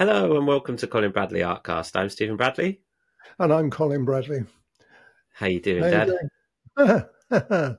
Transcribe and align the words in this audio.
Hello 0.00 0.34
and 0.38 0.46
welcome 0.46 0.78
to 0.78 0.86
Colin 0.86 1.10
Bradley 1.10 1.40
Artcast. 1.40 1.94
I'm 1.94 2.08
Stephen 2.08 2.38
Bradley. 2.38 2.80
And 3.38 3.52
I'm 3.52 3.68
Colin 3.68 4.06
Bradley. 4.06 4.44
How 5.34 5.44
you 5.44 5.60
doing, 5.60 5.82
How 5.82 5.90
Dad? 5.90 6.08
you 6.78 7.04
doing? 7.28 7.76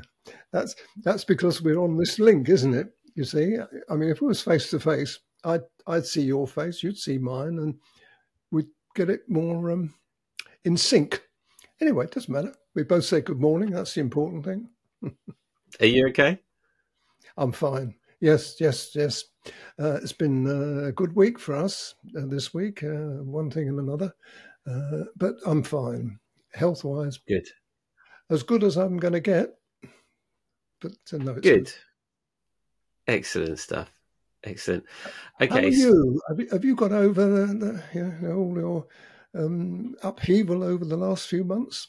that's 0.50 0.74
that's 1.04 1.24
because 1.26 1.60
we're 1.60 1.78
on 1.78 1.98
this 1.98 2.18
link, 2.18 2.48
isn't 2.48 2.72
it? 2.72 2.94
You 3.16 3.24
see, 3.24 3.58
I 3.90 3.96
mean, 3.96 4.08
if 4.08 4.22
it 4.22 4.24
was 4.24 4.40
face 4.40 4.70
to 4.70 4.80
face, 4.80 5.18
I'd 5.44 5.60
I'd 5.86 6.06
see 6.06 6.22
your 6.22 6.48
face, 6.48 6.82
you'd 6.82 6.96
see 6.96 7.18
mine, 7.18 7.58
and 7.58 7.74
we'd 8.50 8.68
get 8.94 9.10
it 9.10 9.28
more 9.28 9.72
um, 9.72 9.92
in 10.64 10.74
sync. 10.74 11.22
Anyway, 11.82 12.06
it 12.06 12.12
doesn't 12.12 12.32
matter. 12.32 12.54
We 12.74 12.84
both 12.84 13.04
say 13.04 13.20
good 13.20 13.42
morning. 13.42 13.72
That's 13.72 13.92
the 13.92 14.00
important 14.00 14.42
thing. 14.42 14.70
Are 15.80 15.86
you 15.86 16.08
okay? 16.08 16.38
I'm 17.36 17.52
fine. 17.52 17.94
Yes, 18.20 18.60
yes, 18.60 18.94
yes. 18.94 19.24
Uh, 19.78 19.98
it's 20.02 20.12
been 20.12 20.46
uh, 20.46 20.88
a 20.88 20.92
good 20.92 21.16
week 21.16 21.38
for 21.38 21.56
us 21.56 21.94
uh, 22.18 22.26
this 22.26 22.52
week, 22.52 22.82
uh, 22.84 23.22
one 23.24 23.50
thing 23.50 23.68
and 23.68 23.78
another. 23.78 24.12
Uh, 24.66 25.04
but 25.16 25.36
I'm 25.46 25.62
fine, 25.62 26.18
health 26.52 26.84
wise. 26.84 27.18
Good. 27.26 27.48
As 28.28 28.42
good 28.42 28.62
as 28.62 28.76
I'm 28.76 28.98
going 28.98 29.14
to 29.14 29.20
get. 29.20 29.54
But 30.80 30.92
uh, 31.12 31.16
no, 31.16 31.32
it's 31.32 31.40
Good. 31.40 31.72
Excellent 33.06 33.58
stuff. 33.58 33.90
Excellent. 34.44 34.84
Okay. 35.40 35.48
How 35.48 35.56
are 35.56 35.68
you? 35.68 36.20
Have 36.28 36.40
you, 36.40 36.48
have 36.52 36.64
you 36.64 36.76
got 36.76 36.92
over 36.92 37.26
the, 37.26 37.46
the, 37.54 37.82
you 37.94 38.14
know, 38.20 38.36
all 38.36 38.58
your 38.58 38.86
um, 39.34 39.94
upheaval 40.02 40.62
over 40.62 40.84
the 40.84 40.96
last 40.96 41.26
few 41.28 41.44
months? 41.44 41.88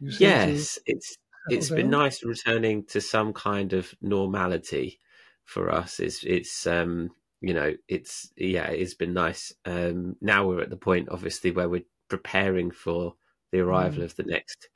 You 0.00 0.10
seem 0.10 0.18
to 0.18 0.24
Yes, 0.24 0.78
it's 0.86 1.16
it's 1.48 1.70
been 1.70 1.90
nice 1.90 2.24
returning 2.24 2.84
to 2.84 3.00
some 3.00 3.32
kind 3.32 3.72
of 3.72 3.92
normality 4.00 5.00
for 5.46 5.72
us. 5.72 6.00
It's 6.00 6.22
it's 6.24 6.66
um 6.66 7.10
you 7.40 7.54
know 7.54 7.74
it's 7.88 8.32
yeah 8.36 8.68
it's 8.68 8.94
been 8.94 9.14
nice. 9.14 9.54
Um 9.64 10.16
now 10.20 10.46
we're 10.46 10.62
at 10.62 10.70
the 10.70 10.76
point 10.76 11.08
obviously 11.10 11.50
where 11.52 11.68
we're 11.70 11.84
preparing 12.08 12.70
for 12.70 13.14
the 13.52 13.60
arrival 13.60 14.02
Mm. 14.02 14.04
of 14.04 14.16
the 14.16 14.24
next 14.24 14.68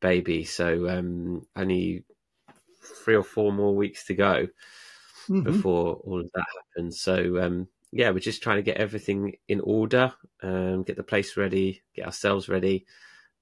baby. 0.00 0.44
So 0.44 0.88
um 0.88 1.46
only 1.56 2.04
three 2.82 3.16
or 3.16 3.24
four 3.24 3.52
more 3.52 3.74
weeks 3.74 4.06
to 4.06 4.14
go. 4.14 4.48
Mhm. 5.28 5.44
before 5.44 5.94
all 6.04 6.20
of 6.20 6.30
that 6.34 6.44
happens. 6.56 7.00
So 7.00 7.40
um, 7.42 7.68
yeah, 7.92 8.10
we're 8.10 8.18
just 8.18 8.42
trying 8.42 8.56
to 8.58 8.62
get 8.62 8.76
everything 8.76 9.36
in 9.48 9.60
order, 9.60 10.12
um, 10.42 10.82
get 10.82 10.96
the 10.96 11.02
place 11.02 11.36
ready, 11.36 11.82
get 11.94 12.06
ourselves 12.06 12.48
ready. 12.48 12.86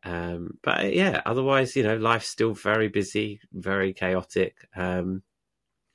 Um, 0.05 0.59
but 0.62 0.94
yeah, 0.94 1.22
otherwise, 1.27 1.77
you 1.77 1.83
know, 1.83 1.97
life's 1.97 2.28
still 2.28 2.55
very 2.55 2.89
busy, 2.89 3.41
very 3.53 3.92
chaotic. 3.92 4.56
Um, 4.77 5.22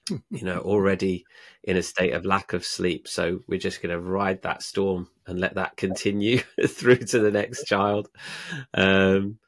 you 0.09 0.44
know, 0.44 0.59
already 0.59 1.25
in 1.63 1.77
a 1.77 1.83
state 1.83 2.13
of 2.13 2.25
lack 2.25 2.53
of 2.53 2.66
sleep. 2.66 3.08
So 3.08 3.39
we're 3.47 3.59
just 3.59 3.81
going 3.81 3.91
to 3.91 4.00
ride 4.00 4.41
that 4.44 4.64
storm 4.64 5.09
and 5.25 5.39
let 5.39 5.55
that 5.55 5.77
continue 5.77 6.39
through 6.67 6.97
to 6.97 7.19
the 7.19 7.31
next 7.31 7.66
child. 7.66 8.08
Um, 8.73 9.39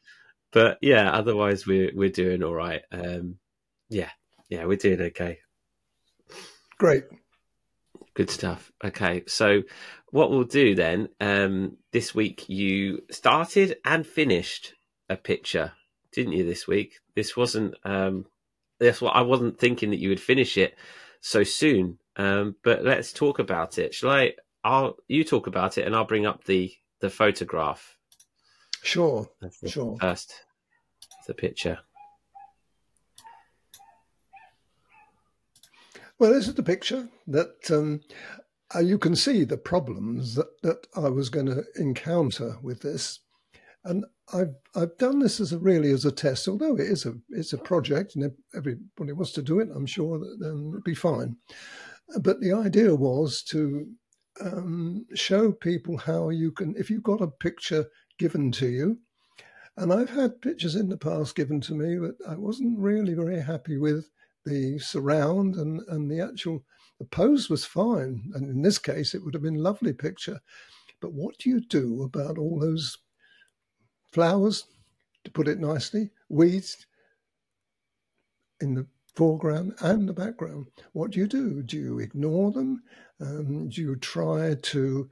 but 0.52 0.78
yeah, 0.82 1.12
otherwise 1.12 1.68
we're 1.68 1.92
we're 1.94 2.10
doing 2.10 2.44
all 2.44 2.54
right. 2.54 2.82
Um, 2.92 3.36
yeah, 3.90 4.10
yeah, 4.50 4.66
we're 4.66 4.78
doing 4.78 5.02
okay. 5.02 5.40
Great. 6.78 7.04
Good 8.16 8.30
stuff. 8.30 8.72
Okay, 8.84 9.24
so 9.28 9.64
what 10.12 10.32
we'll 10.32 10.44
do 10.44 10.76
then, 10.76 11.10
um, 11.22 11.78
this 11.92 12.16
week 12.16 12.50
you 12.50 13.04
started 13.12 13.78
and 13.86 14.06
finished 14.06 14.74
a 15.10 15.16
picture, 15.16 15.74
didn't 16.12 16.34
you? 16.34 16.44
This 16.44 16.68
week, 16.68 16.96
this 17.16 17.38
wasn't. 17.38 17.76
Um, 17.84 18.26
that's 18.80 19.02
what 19.02 19.16
I 19.16 19.22
wasn't 19.22 19.60
thinking 19.60 19.90
that 19.92 20.00
you 20.00 20.10
would 20.10 20.22
finish 20.22 20.58
it 20.58 20.76
so 21.22 21.44
soon. 21.44 22.00
Um, 22.16 22.56
but 22.64 22.84
let's 22.84 23.14
talk 23.14 23.40
about 23.40 23.78
it. 23.78 23.94
Shall 23.94 24.12
I? 24.12 24.34
I'll 24.64 24.98
you 25.08 25.24
talk 25.24 25.48
about 25.48 25.78
it, 25.78 25.86
and 25.86 25.96
I'll 25.96 26.06
bring 26.06 26.26
up 26.26 26.44
the 26.44 26.72
the 27.00 27.10
photograph. 27.10 27.98
Sure. 28.82 29.30
the 29.42 29.70
Sure. 29.70 29.98
First, 30.00 30.34
the 31.28 31.34
picture. 31.34 31.80
Well, 36.18 36.34
this 36.34 36.50
is 36.50 36.56
the 36.56 36.64
picture 36.64 37.08
that 37.28 37.72
um, 37.72 38.02
uh, 38.76 38.80
you 38.80 38.98
can 38.98 39.16
see 39.16 39.46
the 39.46 39.58
problems 39.58 40.36
that, 40.36 40.62
that 40.64 40.88
I 40.96 41.08
was 41.08 41.30
going 41.30 41.46
to 41.46 41.64
encounter 41.78 42.58
with 42.62 42.82
this, 42.82 43.20
and 43.86 44.06
I've 44.34 44.56
I've 44.76 44.98
done 44.98 45.20
this 45.20 45.40
as 45.40 45.54
a 45.54 45.60
really 45.60 45.92
as 45.92 46.06
a 46.06 46.12
test. 46.12 46.48
Although 46.48 46.76
it 46.76 46.88
is 46.88 47.06
a 47.06 47.14
it's 47.30 47.54
a 47.54 47.58
project, 47.58 48.16
and 48.16 48.26
if 48.26 48.34
everybody 48.56 49.14
wants 49.14 49.32
to 49.34 49.42
do 49.42 49.60
it, 49.60 49.70
I'm 49.74 49.86
sure 49.86 50.20
that 50.20 50.38
then 50.40 50.70
it'll 50.70 50.82
be 50.82 50.96
fine. 50.96 51.38
But 52.22 52.42
the 52.42 52.54
idea 52.54 52.96
was 52.96 53.44
to 53.44 53.88
um, 54.42 55.06
show 55.14 55.52
people 55.52 55.98
how 55.98 56.30
you 56.30 56.52
can, 56.52 56.76
if 56.78 56.90
you've 56.90 57.04
got 57.04 57.22
a 57.22 57.28
picture 57.28 57.86
given 58.18 58.52
to 58.54 58.68
you, 58.68 59.00
and 59.78 59.94
I've 59.94 60.10
had 60.10 60.42
pictures 60.42 60.76
in 60.76 60.90
the 60.90 60.98
past 60.98 61.36
given 61.36 61.62
to 61.62 61.74
me 61.74 61.96
that 61.96 62.18
I 62.28 62.36
wasn't 62.36 62.80
really 62.80 63.14
very 63.14 63.40
happy 63.40 63.78
with 63.78 64.10
the 64.46 64.80
surround 64.80 65.56
and, 65.56 65.82
and 65.88 66.10
the 66.10 66.22
actual 66.22 66.64
the 67.00 67.06
pose 67.06 67.50
was 67.50 67.64
fine. 67.64 68.32
And 68.34 68.50
in 68.50 68.62
this 68.62 68.78
case 68.78 69.14
it 69.14 69.24
would 69.24 69.34
have 69.34 69.44
been 69.44 69.58
a 69.58 69.62
lovely 69.62 69.94
picture. 69.94 70.40
But 71.00 71.14
what 71.14 71.38
do 71.38 71.50
you 71.50 71.62
do 71.62 72.04
about 72.04 72.38
all 72.38 72.60
those 72.60 72.98
flowers, 74.12 74.66
to 75.24 75.32
put 75.32 75.48
it 75.48 75.60
nicely, 75.60 76.10
weeds 76.30 76.86
in 78.62 78.74
the 78.74 78.88
foreground 79.16 79.74
and 79.82 80.08
the 80.08 80.14
background? 80.14 80.68
What 80.94 81.12
do 81.12 81.20
you 81.20 81.28
do? 81.28 81.62
Do 81.64 81.78
you 81.78 82.00
ignore 82.00 82.52
them? 82.52 82.84
Um, 83.22 83.70
do 83.70 83.82
you 83.82 83.96
try 83.98 84.56
to 84.56 85.10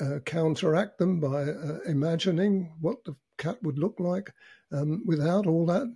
uh, 0.00 0.18
counteract 0.24 0.98
them 0.98 1.20
by 1.20 1.42
uh, 1.42 1.78
imagining 1.86 2.72
what 2.80 3.04
the 3.04 3.14
cat 3.38 3.62
would 3.62 3.78
look 3.78 3.96
like 3.98 4.32
um, 4.72 5.02
without 5.06 5.46
all 5.46 5.66
that? 5.66 5.94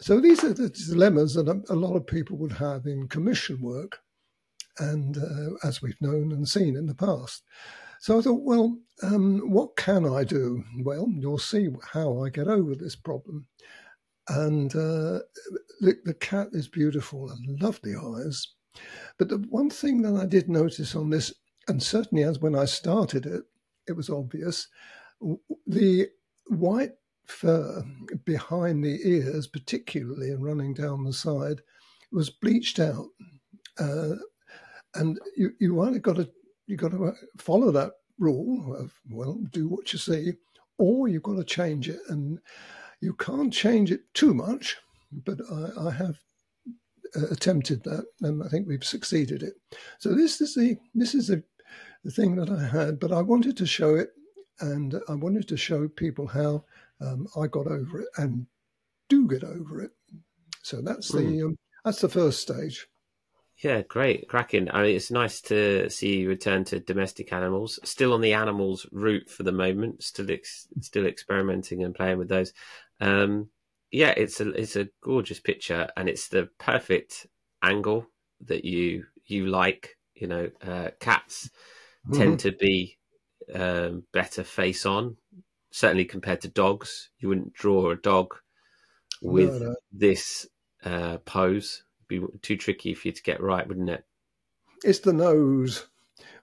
So 0.00 0.20
these 0.20 0.44
are 0.44 0.52
the 0.52 0.68
dilemmas 0.68 1.34
that 1.34 1.48
a, 1.48 1.74
lot 1.74 1.96
of 1.96 2.06
people 2.06 2.36
would 2.36 2.52
have 2.52 2.86
in 2.86 3.08
commission 3.08 3.60
work, 3.60 3.98
and 4.78 5.16
uh, 5.16 5.66
as 5.66 5.80
we've 5.80 6.00
known 6.02 6.32
and 6.32 6.46
seen 6.46 6.76
in 6.76 6.86
the 6.86 6.94
past. 6.94 7.42
So 8.00 8.18
I 8.18 8.22
thought, 8.22 8.42
well, 8.42 8.78
um, 9.02 9.50
what 9.50 9.76
can 9.76 10.06
I 10.06 10.24
do? 10.24 10.64
Well, 10.82 11.08
you'll 11.10 11.38
see 11.38 11.68
how 11.92 12.24
I 12.24 12.30
get 12.30 12.48
over 12.48 12.74
this 12.74 12.96
problem. 12.96 13.46
And 14.28 14.74
uh, 14.74 15.20
the, 15.80 15.96
the 16.04 16.14
cat 16.14 16.48
is 16.52 16.68
beautiful 16.68 17.30
and 17.30 17.60
lovely 17.60 17.94
eyes. 17.94 18.48
But 19.18 19.28
the 19.28 19.38
one 19.48 19.70
thing 19.70 20.02
that 20.02 20.16
I 20.16 20.26
did 20.26 20.48
notice 20.48 20.94
on 20.94 21.10
this, 21.10 21.32
and 21.68 21.82
certainly 21.82 22.24
as 22.24 22.38
when 22.38 22.54
I 22.54 22.64
started 22.64 23.26
it, 23.26 23.44
it 23.88 23.92
was 23.92 24.10
obvious, 24.10 24.68
the 25.66 26.08
white 26.48 26.92
fur 27.26 27.84
behind 28.24 28.84
the 28.84 29.00
ears, 29.04 29.46
particularly 29.46 30.30
and 30.30 30.44
running 30.44 30.74
down 30.74 31.04
the 31.04 31.12
side, 31.12 31.62
was 32.12 32.30
bleached 32.30 32.78
out. 32.78 33.06
Uh, 33.78 34.16
and 34.94 35.18
you, 35.36 35.50
you 35.60 35.80
either 35.82 35.98
got 35.98 36.16
to 36.16 36.30
you 36.66 36.76
got 36.76 36.92
to 36.92 37.14
follow 37.38 37.70
that 37.70 37.92
rule 38.18 38.74
of 38.76 38.92
well, 39.10 39.38
do 39.52 39.68
what 39.68 39.92
you 39.92 39.98
say, 39.98 40.34
or 40.78 41.08
you've 41.08 41.22
got 41.22 41.36
to 41.36 41.44
change 41.44 41.88
it. 41.88 42.00
And 42.08 42.40
you 43.00 43.14
can't 43.14 43.52
change 43.52 43.92
it 43.92 44.02
too 44.14 44.34
much, 44.34 44.76
but 45.12 45.38
I, 45.50 45.88
I 45.88 45.90
have 45.90 46.18
uh, 47.14 47.26
attempted 47.30 47.84
that, 47.84 48.06
and 48.22 48.42
I 48.42 48.48
think 48.48 48.66
we've 48.66 48.84
succeeded 48.84 49.42
it. 49.42 49.54
So 49.98 50.14
this 50.14 50.40
is 50.40 50.54
the 50.54 50.76
this 50.94 51.14
is 51.14 51.28
the, 51.28 51.42
the 52.04 52.10
thing 52.10 52.36
that 52.36 52.50
I 52.50 52.64
had, 52.66 52.98
but 52.98 53.12
I 53.12 53.22
wanted 53.22 53.56
to 53.58 53.66
show 53.66 53.94
it, 53.94 54.10
and 54.60 55.00
I 55.08 55.14
wanted 55.14 55.46
to 55.48 55.56
show 55.56 55.88
people 55.88 56.26
how 56.26 56.64
um, 57.00 57.28
I 57.40 57.46
got 57.46 57.66
over 57.66 58.00
it 58.00 58.08
and 58.16 58.46
do 59.08 59.28
get 59.28 59.44
over 59.44 59.82
it. 59.82 59.92
So 60.62 60.80
that's 60.80 61.12
the 61.12 61.42
um, 61.42 61.56
that's 61.84 62.00
the 62.00 62.08
first 62.08 62.40
stage. 62.40 62.88
Yeah, 63.62 63.80
great, 63.82 64.28
cracking. 64.28 64.70
I 64.70 64.82
mean, 64.82 64.96
it's 64.96 65.10
nice 65.10 65.40
to 65.42 65.88
see 65.88 66.18
you 66.18 66.28
return 66.28 66.64
to 66.64 66.78
domestic 66.80 67.32
animals. 67.32 67.78
Still 67.84 68.12
on 68.12 68.20
the 68.20 68.34
animals 68.34 68.86
route 68.92 69.30
for 69.30 69.44
the 69.44 69.52
moment. 69.52 70.02
Still, 70.02 70.30
ex- 70.30 70.68
still 70.80 71.06
experimenting 71.06 71.82
and 71.82 71.94
playing 71.94 72.18
with 72.18 72.28
those. 72.28 72.52
Um, 73.00 73.48
yeah, 73.90 74.10
it's 74.16 74.40
a 74.40 74.50
it's 74.50 74.76
a 74.76 74.88
gorgeous 75.00 75.40
picture, 75.40 75.88
and 75.96 76.08
it's 76.08 76.28
the 76.28 76.50
perfect 76.58 77.26
angle 77.62 78.06
that 78.44 78.64
you 78.66 79.06
you 79.24 79.46
like. 79.46 79.96
You 80.14 80.26
know, 80.26 80.50
uh, 80.62 80.90
cats 81.00 81.50
tend 82.12 82.38
to 82.40 82.52
be 82.52 82.98
um, 83.54 84.04
better 84.12 84.44
face 84.44 84.86
on, 84.86 85.16
certainly 85.70 86.04
compared 86.04 86.42
to 86.42 86.48
dogs. 86.48 87.10
You 87.20 87.28
wouldn't 87.30 87.54
draw 87.54 87.90
a 87.90 87.96
dog 87.96 88.34
with 89.22 89.54
No, 89.54 89.58
no. 89.58 89.76
this 89.92 90.46
uh, 90.84 91.18
pose. 91.18 91.84
Be 92.08 92.20
too 92.42 92.56
tricky 92.56 92.94
for 92.94 93.08
you 93.08 93.12
to 93.12 93.22
get 93.22 93.40
right, 93.40 93.66
wouldn't 93.66 93.90
it? 93.90 94.04
It's 94.84 95.00
the 95.00 95.12
nose. 95.12 95.86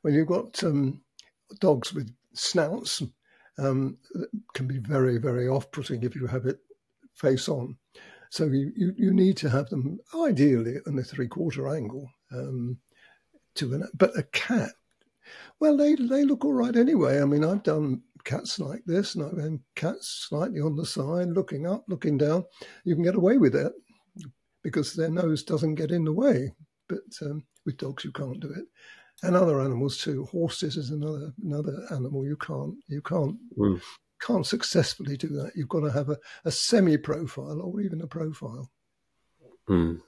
When 0.02 0.14
you've 0.14 0.28
got 0.28 0.64
um, 0.64 1.02
dogs 1.60 1.94
with 1.94 2.14
snouts, 2.34 3.02
um, 3.58 3.98
can 4.54 4.68
be 4.68 4.80
very, 4.80 5.18
very 5.18 5.48
off-putting 5.48 6.04
if 6.04 6.16
you 6.16 6.28
have 6.28 6.46
it 6.46 6.60
face 7.14 7.48
on. 7.48 7.78
So 8.30 8.46
you, 8.46 8.72
you, 8.76 8.94
you 8.98 9.14
need 9.14 9.38
to 9.38 9.50
have 9.50 9.70
them 9.70 10.00
ideally 10.16 10.78
in 10.88 10.98
a 10.98 11.04
three-quarter 11.04 11.74
angle. 11.74 12.10
Um, 12.32 12.80
to 13.56 13.76
an, 13.76 13.88
but 13.94 14.18
a 14.18 14.24
cat 14.24 14.72
Well, 15.60 15.78
they 15.78 15.96
they 15.96 16.24
look 16.24 16.44
all 16.44 16.54
right 16.54 16.76
anyway. 16.76 17.22
I 17.22 17.26
mean, 17.26 17.44
I've 17.44 17.64
done 17.64 18.02
cats 18.24 18.60
like 18.60 18.84
this, 18.86 19.16
and 19.16 19.24
I've 19.24 19.38
had 19.38 19.60
cats 19.76 20.26
slightly 20.28 20.60
on 20.60 20.76
the 20.76 20.86
side, 20.86 21.30
looking 21.30 21.68
up, 21.68 21.86
looking 21.88 22.18
down. 22.18 22.46
You 22.84 22.96
can 22.96 23.04
get 23.04 23.16
away 23.16 23.38
with 23.38 23.56
it 23.56 23.72
because 24.64 24.94
their 24.94 25.10
nose 25.10 25.44
doesn't 25.44 25.76
get 25.76 25.92
in 25.92 26.06
the 26.06 26.14
way. 26.14 26.54
But 26.88 27.02
um, 27.22 27.44
with 27.66 27.78
dogs, 27.78 28.04
you 28.04 28.12
can't 28.12 28.40
do 28.40 28.50
it, 28.50 28.66
and 29.22 29.36
other 29.36 29.62
animals 29.62 29.98
too. 29.98 30.26
Horses 30.26 30.78
is 30.78 30.90
another 30.90 31.34
another 31.44 31.86
animal 31.92 32.26
you 32.26 32.38
can't 32.38 32.76
you 32.88 33.02
can't 33.02 33.38
mm. 33.58 33.82
can't 34.22 34.46
successfully 34.46 35.18
do 35.18 35.30
that. 35.30 35.52
You've 35.56 35.70
got 35.70 35.82
to 35.82 35.92
have 35.92 36.10
a, 36.10 36.18
a 36.46 36.52
semi 36.52 36.98
profile 36.98 37.62
or 37.62 37.82
even 37.82 38.02
a 38.02 38.08
profile. 38.08 38.72
Mm. 39.70 40.02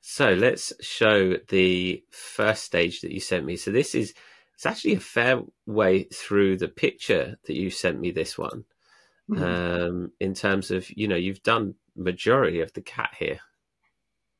So 0.00 0.34
let's 0.34 0.72
show 0.80 1.36
the 1.48 2.04
first 2.10 2.64
stage 2.64 3.00
that 3.00 3.12
you 3.12 3.20
sent 3.20 3.46
me. 3.46 3.56
So 3.56 3.70
this 3.70 3.94
is 3.94 4.14
it's 4.54 4.66
actually 4.66 4.94
a 4.94 5.00
fair 5.00 5.40
way 5.66 6.04
through 6.04 6.58
the 6.58 6.68
picture 6.68 7.38
that 7.46 7.54
you 7.54 7.70
sent 7.70 8.00
me 8.00 8.10
this 8.10 8.36
one. 8.38 8.64
Mm-hmm. 9.30 9.42
Um, 9.42 10.12
in 10.20 10.34
terms 10.34 10.70
of 10.70 10.90
you 10.90 11.08
know 11.08 11.16
you've 11.16 11.42
done 11.42 11.76
majority 11.96 12.60
of 12.60 12.72
the 12.74 12.82
cat 12.82 13.14
here. 13.18 13.40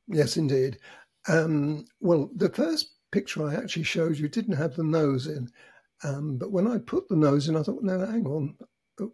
Yes, 0.07 0.37
indeed. 0.37 0.77
Um, 1.27 1.85
well, 1.99 2.29
the 2.35 2.49
first 2.49 2.95
picture 3.11 3.47
I 3.47 3.55
actually 3.55 3.83
showed 3.83 4.17
you 4.17 4.27
didn't 4.29 4.55
have 4.57 4.75
the 4.75 4.83
nose 4.83 5.27
in, 5.27 5.49
um, 6.03 6.37
but 6.37 6.51
when 6.51 6.67
I 6.67 6.77
put 6.77 7.07
the 7.09 7.15
nose 7.15 7.47
in, 7.49 7.55
I 7.55 7.63
thought, 7.63 7.83
no, 7.83 8.05
hang 8.05 8.25
on, 8.27 8.55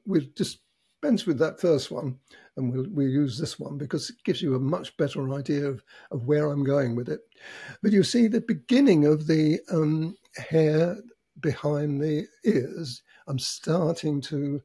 we'll 0.06 0.26
dispense 0.36 1.26
with 1.26 1.38
that 1.40 1.62
first 1.62 1.92
one, 1.92 2.18
and 2.58 2.74
we'll 2.74 2.88
we'll 2.92 3.08
use 3.08 3.38
this 3.38 3.60
one 3.60 3.78
because 3.78 4.10
it 4.10 4.18
gives 4.26 4.42
you 4.42 4.56
a 4.56 4.60
much 4.60 4.96
better 4.98 5.34
idea 5.34 5.66
of, 5.68 5.84
of 6.12 6.28
where 6.28 6.48
I'm 6.52 6.64
going 6.64 6.96
with 6.96 7.08
it. 7.10 7.22
But 7.82 7.94
you 7.94 8.04
see 8.04 8.28
the 8.28 8.42
beginning 8.42 9.06
of 9.06 9.28
the 9.28 9.60
um, 9.72 10.18
hair 10.36 10.98
behind 11.40 12.02
the 12.02 12.28
ears. 12.44 13.02
I'm 13.28 13.40
starting 13.40 14.20
to 14.22 14.62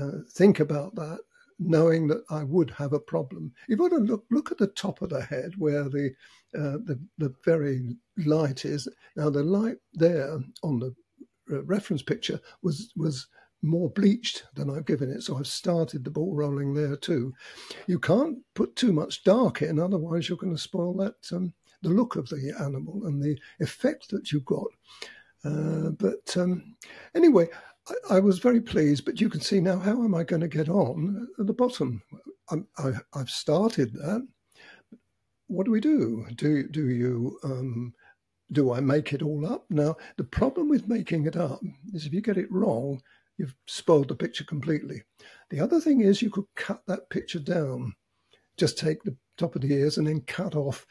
uh, 0.00 0.18
think 0.30 0.60
about 0.60 0.94
that, 0.96 1.20
knowing 1.60 2.08
that 2.08 2.24
I 2.30 2.42
would 2.42 2.70
have 2.70 2.94
a 2.94 3.00
problem. 3.00 3.52
If 3.62 3.68
You've 3.68 3.78
got 3.78 3.90
to 3.90 4.02
look 4.02 4.24
look 4.30 4.50
at 4.50 4.58
the 4.58 4.68
top 4.68 5.02
of 5.02 5.10
the 5.10 5.22
head 5.22 5.52
where 5.58 5.84
the 5.84 6.12
uh, 6.54 6.78
the 6.84 6.98
the 7.18 7.34
very 7.44 7.96
light 8.16 8.64
is. 8.64 8.88
Now 9.16 9.30
the 9.30 9.44
light 9.44 9.76
there 9.92 10.38
on 10.62 10.80
the 10.80 10.94
reference 11.48 12.02
picture 12.02 12.40
was 12.62 12.92
was 12.96 13.28
more 13.62 13.90
bleached 13.90 14.44
than 14.54 14.70
I've 14.70 14.86
given 14.86 15.10
it, 15.10 15.22
so 15.22 15.36
I've 15.36 15.46
started 15.46 16.02
the 16.02 16.10
ball 16.10 16.34
rolling 16.34 16.72
there 16.72 16.96
too. 16.96 17.34
You 17.86 17.98
can't 17.98 18.38
put 18.54 18.74
too 18.74 18.92
much 18.92 19.22
dark 19.22 19.60
in, 19.60 19.78
otherwise 19.78 20.28
you're 20.28 20.38
going 20.38 20.54
to 20.54 20.60
spoil 20.60 20.94
that 20.94 21.16
um, 21.36 21.52
the 21.82 21.90
look 21.90 22.16
of 22.16 22.28
the 22.30 22.54
animal 22.58 23.02
and 23.06 23.22
the 23.22 23.38
effect 23.60 24.08
that 24.10 24.32
you've 24.32 24.46
got. 24.46 24.68
Uh, 25.44 25.90
but 25.90 26.36
um, 26.36 26.76
anyway, 27.14 27.48
I, 27.88 28.16
I, 28.16 28.20
was 28.20 28.38
very 28.38 28.60
pleased. 28.60 29.04
But 29.04 29.20
you 29.20 29.28
can 29.28 29.40
see 29.40 29.60
now 29.60 29.78
how 29.78 30.02
am 30.04 30.14
I 30.14 30.24
going 30.24 30.42
to 30.42 30.48
get 30.48 30.68
on 30.68 31.28
at 31.38 31.46
the 31.46 31.52
bottom? 31.52 32.02
I, 32.50 32.92
have 33.14 33.30
started 33.30 33.92
that. 33.94 34.26
What 35.46 35.66
do 35.66 35.72
we 35.72 35.80
do? 35.80 36.26
Do 36.34 36.68
do 36.68 36.88
you 36.90 37.38
um, 37.44 37.94
do 38.52 38.72
I 38.72 38.80
make 38.80 39.12
it 39.12 39.22
all 39.22 39.46
up? 39.46 39.66
Now 39.70 39.96
the 40.16 40.24
problem 40.24 40.68
with 40.68 40.88
making 40.88 41.26
it 41.26 41.36
up 41.36 41.60
is 41.92 42.06
if 42.06 42.12
you 42.12 42.20
get 42.20 42.36
it 42.36 42.50
wrong, 42.50 43.02
you've 43.38 43.54
spoiled 43.66 44.08
the 44.08 44.14
picture 44.14 44.44
completely. 44.44 45.02
The 45.50 45.60
other 45.60 45.80
thing 45.80 46.00
is 46.00 46.22
you 46.22 46.30
could 46.30 46.46
cut 46.56 46.82
that 46.86 47.08
picture 47.10 47.40
down. 47.40 47.94
Just 48.56 48.78
take 48.78 49.02
the 49.02 49.16
top 49.36 49.56
of 49.56 49.62
the 49.62 49.72
ears 49.72 49.98
and 49.98 50.06
then 50.06 50.20
cut 50.22 50.54
off 50.54 50.86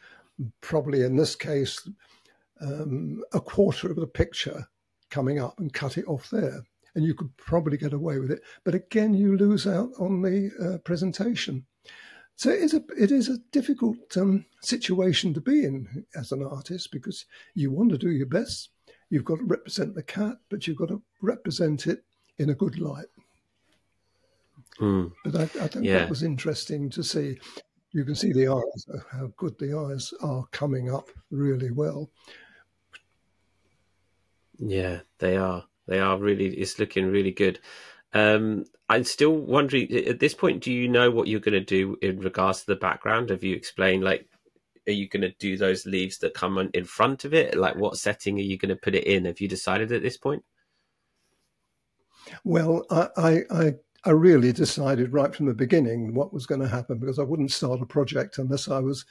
probably 0.62 1.04
in 1.04 1.16
this 1.16 1.36
case, 1.36 1.88
um, 2.62 3.24
a 3.34 3.40
quarter 3.40 3.90
of 3.90 3.98
the 3.98 4.08
picture 4.08 4.68
coming 5.10 5.40
up 5.40 5.60
and 5.60 5.74
cut 5.74 5.98
it 5.98 6.08
off 6.08 6.30
there. 6.30 6.62
And 7.00 7.08
you 7.08 7.14
could 7.14 7.36
probably 7.38 7.78
get 7.78 7.94
away 7.94 8.20
with 8.20 8.30
it. 8.30 8.42
But 8.66 8.76
again, 8.76 9.14
you 9.14 9.38
lose 9.38 9.66
out 9.66 9.92
on 9.98 10.22
the 10.22 10.52
uh, 10.62 10.80
presentation. 10.80 11.66
So 12.36 12.50
it 12.50 12.60
is 12.60 12.74
a, 12.74 12.84
it 12.98 13.10
is 13.10 13.30
a 13.30 13.38
difficult 13.54 14.18
um, 14.18 14.46
situation 14.62 15.34
to 15.34 15.40
be 15.40 15.64
in 15.64 16.06
as 16.14 16.34
an 16.34 16.44
artist 16.44 16.92
because 16.92 17.26
you 17.56 17.72
want 17.72 17.92
to 17.92 17.98
do 17.98 18.12
your 18.12 18.26
best. 18.26 18.72
You've 19.10 19.24
got 19.24 19.38
to 19.38 19.46
represent 19.46 19.96
the 19.96 20.04
cat, 20.04 20.40
but 20.50 20.68
you've 20.68 20.76
got 20.76 20.90
to 20.90 21.02
represent 21.22 21.88
it 21.88 22.04
in 22.38 22.50
a 22.50 22.54
good 22.54 22.78
light. 22.80 23.08
Mm. 24.82 25.14
But 25.24 25.36
I, 25.38 25.44
I 25.64 25.68
think 25.70 25.86
yeah. 25.86 26.00
that 26.00 26.10
was 26.10 26.22
interesting 26.22 26.90
to 26.90 27.02
see 27.02 27.40
you 27.94 28.04
can 28.04 28.14
see 28.14 28.34
the 28.34 28.50
eyes, 28.50 28.86
uh, 28.94 29.00
how 29.10 29.32
good 29.38 29.58
the 29.58 29.74
eyes 29.74 30.14
are 30.22 30.46
coming 30.52 30.94
up 30.94 31.08
really 31.32 31.72
well. 31.72 32.10
Yeah, 34.58 35.00
they 35.20 35.38
are. 35.38 35.64
They 35.90 36.00
are 36.00 36.18
really. 36.18 36.48
It's 36.48 36.80
looking 36.80 37.08
really 37.08 37.32
good. 37.32 37.60
Um, 38.14 38.66
I'm 38.88 39.04
still 39.04 39.36
wondering 39.36 39.92
at 39.92 40.20
this 40.20 40.34
point. 40.34 40.64
Do 40.64 40.72
you 40.72 40.88
know 40.88 41.12
what 41.12 41.28
you're 41.28 41.40
going 41.40 41.54
to 41.54 41.60
do 41.60 41.98
in 42.02 42.20
regards 42.20 42.62
to 42.62 42.68
the 42.68 42.76
background? 42.76 43.30
Have 43.30 43.44
you 43.44 43.56
explained 43.56 44.04
like? 44.04 44.28
Are 44.88 44.92
you 44.94 45.08
going 45.08 45.22
to 45.22 45.34
do 45.40 45.58
those 45.58 45.86
leaves 45.86 46.18
that 46.20 46.34
come 46.34 46.70
in 46.74 46.86
front 46.86 47.26
of 47.26 47.34
it? 47.34 47.56
Like, 47.56 47.76
what 47.76 47.98
setting 47.98 48.40
are 48.40 48.44
you 48.44 48.58
going 48.58 48.70
to 48.70 48.76
put 48.76 48.96
it 48.96 49.04
in? 49.04 49.26
Have 49.26 49.40
you 49.40 49.48
decided 49.48 49.92
at 49.92 50.02
this 50.02 50.18
point? 50.18 50.44
Well, 52.44 52.86
I, 52.90 53.42
I, 53.52 53.74
I 54.06 54.12
really 54.12 54.52
decided 54.52 55.14
right 55.14 55.34
from 55.34 55.46
the 55.46 55.54
beginning 55.54 56.14
what 56.14 56.34
was 56.34 56.46
going 56.46 56.62
to 56.62 56.68
happen 56.68 56.98
because 56.98 57.20
I 57.20 57.24
wouldn't 57.24 57.52
start 57.52 57.82
a 57.82 57.86
project 57.86 58.38
unless 58.38 58.68
I 58.68 58.80
was 58.80 59.06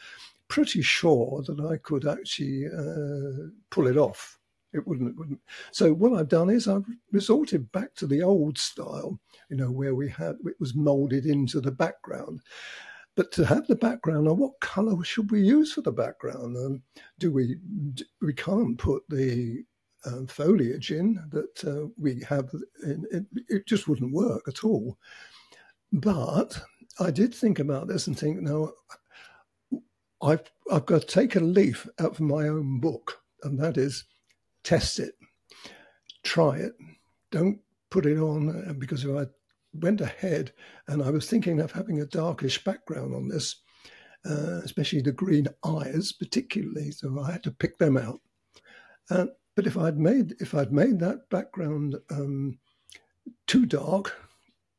pretty 0.48 0.82
sure 0.82 1.42
that 1.46 1.60
I 1.60 1.76
could 1.76 2.06
actually 2.06 2.66
uh, 2.66 3.48
pull 3.70 3.86
it 3.86 3.96
off. 3.96 4.37
It 4.72 4.86
wouldn't, 4.86 5.10
it 5.10 5.16
wouldn't. 5.16 5.40
So 5.72 5.92
what 5.92 6.12
I've 6.12 6.28
done 6.28 6.50
is 6.50 6.68
I've 6.68 6.84
resorted 7.10 7.70
back 7.72 7.94
to 7.96 8.06
the 8.06 8.22
old 8.22 8.58
style, 8.58 9.18
you 9.48 9.56
know, 9.56 9.70
where 9.70 9.94
we 9.94 10.08
had 10.08 10.36
it 10.44 10.60
was 10.60 10.74
molded 10.74 11.24
into 11.26 11.60
the 11.60 11.72
background. 11.72 12.40
But 13.16 13.32
to 13.32 13.44
have 13.46 13.66
the 13.66 13.76
background, 13.76 14.26
now 14.26 14.34
what 14.34 14.60
colour 14.60 15.02
should 15.02 15.30
we 15.30 15.40
use 15.42 15.72
for 15.72 15.80
the 15.80 15.90
background? 15.90 16.56
Um, 16.56 16.82
do 17.18 17.32
we? 17.32 17.56
We 18.20 18.32
can't 18.34 18.78
put 18.78 19.02
the 19.08 19.64
um, 20.04 20.26
foliage 20.26 20.92
in 20.92 21.20
that 21.30 21.64
uh, 21.64 21.88
we 21.98 22.22
have. 22.28 22.50
it, 22.82 23.26
it 23.48 23.66
just 23.66 23.88
wouldn't 23.88 24.12
work 24.12 24.46
at 24.46 24.62
all. 24.62 24.98
But 25.92 26.60
I 27.00 27.10
did 27.10 27.34
think 27.34 27.58
about 27.58 27.88
this 27.88 28.06
and 28.06 28.18
think, 28.18 28.40
no, 28.40 28.72
I've, 30.22 30.42
I've 30.70 30.86
got 30.86 31.02
to 31.02 31.06
take 31.06 31.36
a 31.36 31.40
leaf 31.40 31.88
out 31.98 32.12
of 32.12 32.20
my 32.20 32.48
own 32.48 32.80
book, 32.80 33.20
and 33.42 33.58
that 33.58 33.78
is 33.78 34.04
test 34.64 34.98
it, 34.98 35.14
try 36.22 36.58
it. 36.58 36.72
Don't 37.30 37.60
put 37.90 38.06
it 38.06 38.18
on 38.18 38.64
uh, 38.68 38.72
because 38.72 39.04
if 39.04 39.16
I 39.16 39.26
went 39.74 40.00
ahead 40.00 40.52
and 40.86 41.02
I 41.02 41.10
was 41.10 41.28
thinking 41.28 41.60
of 41.60 41.72
having 41.72 42.00
a 42.00 42.06
darkish 42.06 42.62
background 42.64 43.14
on 43.14 43.28
this, 43.28 43.56
uh, 44.24 44.60
especially 44.64 45.00
the 45.00 45.12
green 45.12 45.46
eyes, 45.64 46.12
particularly, 46.12 46.90
so 46.90 47.20
I 47.20 47.32
had 47.32 47.42
to 47.44 47.50
pick 47.50 47.78
them 47.78 47.96
out. 47.96 48.20
And 49.10 49.30
but 49.54 49.66
if 49.66 49.76
I'd 49.76 49.98
made 49.98 50.36
if 50.40 50.54
I'd 50.54 50.72
made 50.72 51.00
that 51.00 51.28
background 51.30 51.96
um, 52.10 52.58
too 53.46 53.66
dark, 53.66 54.16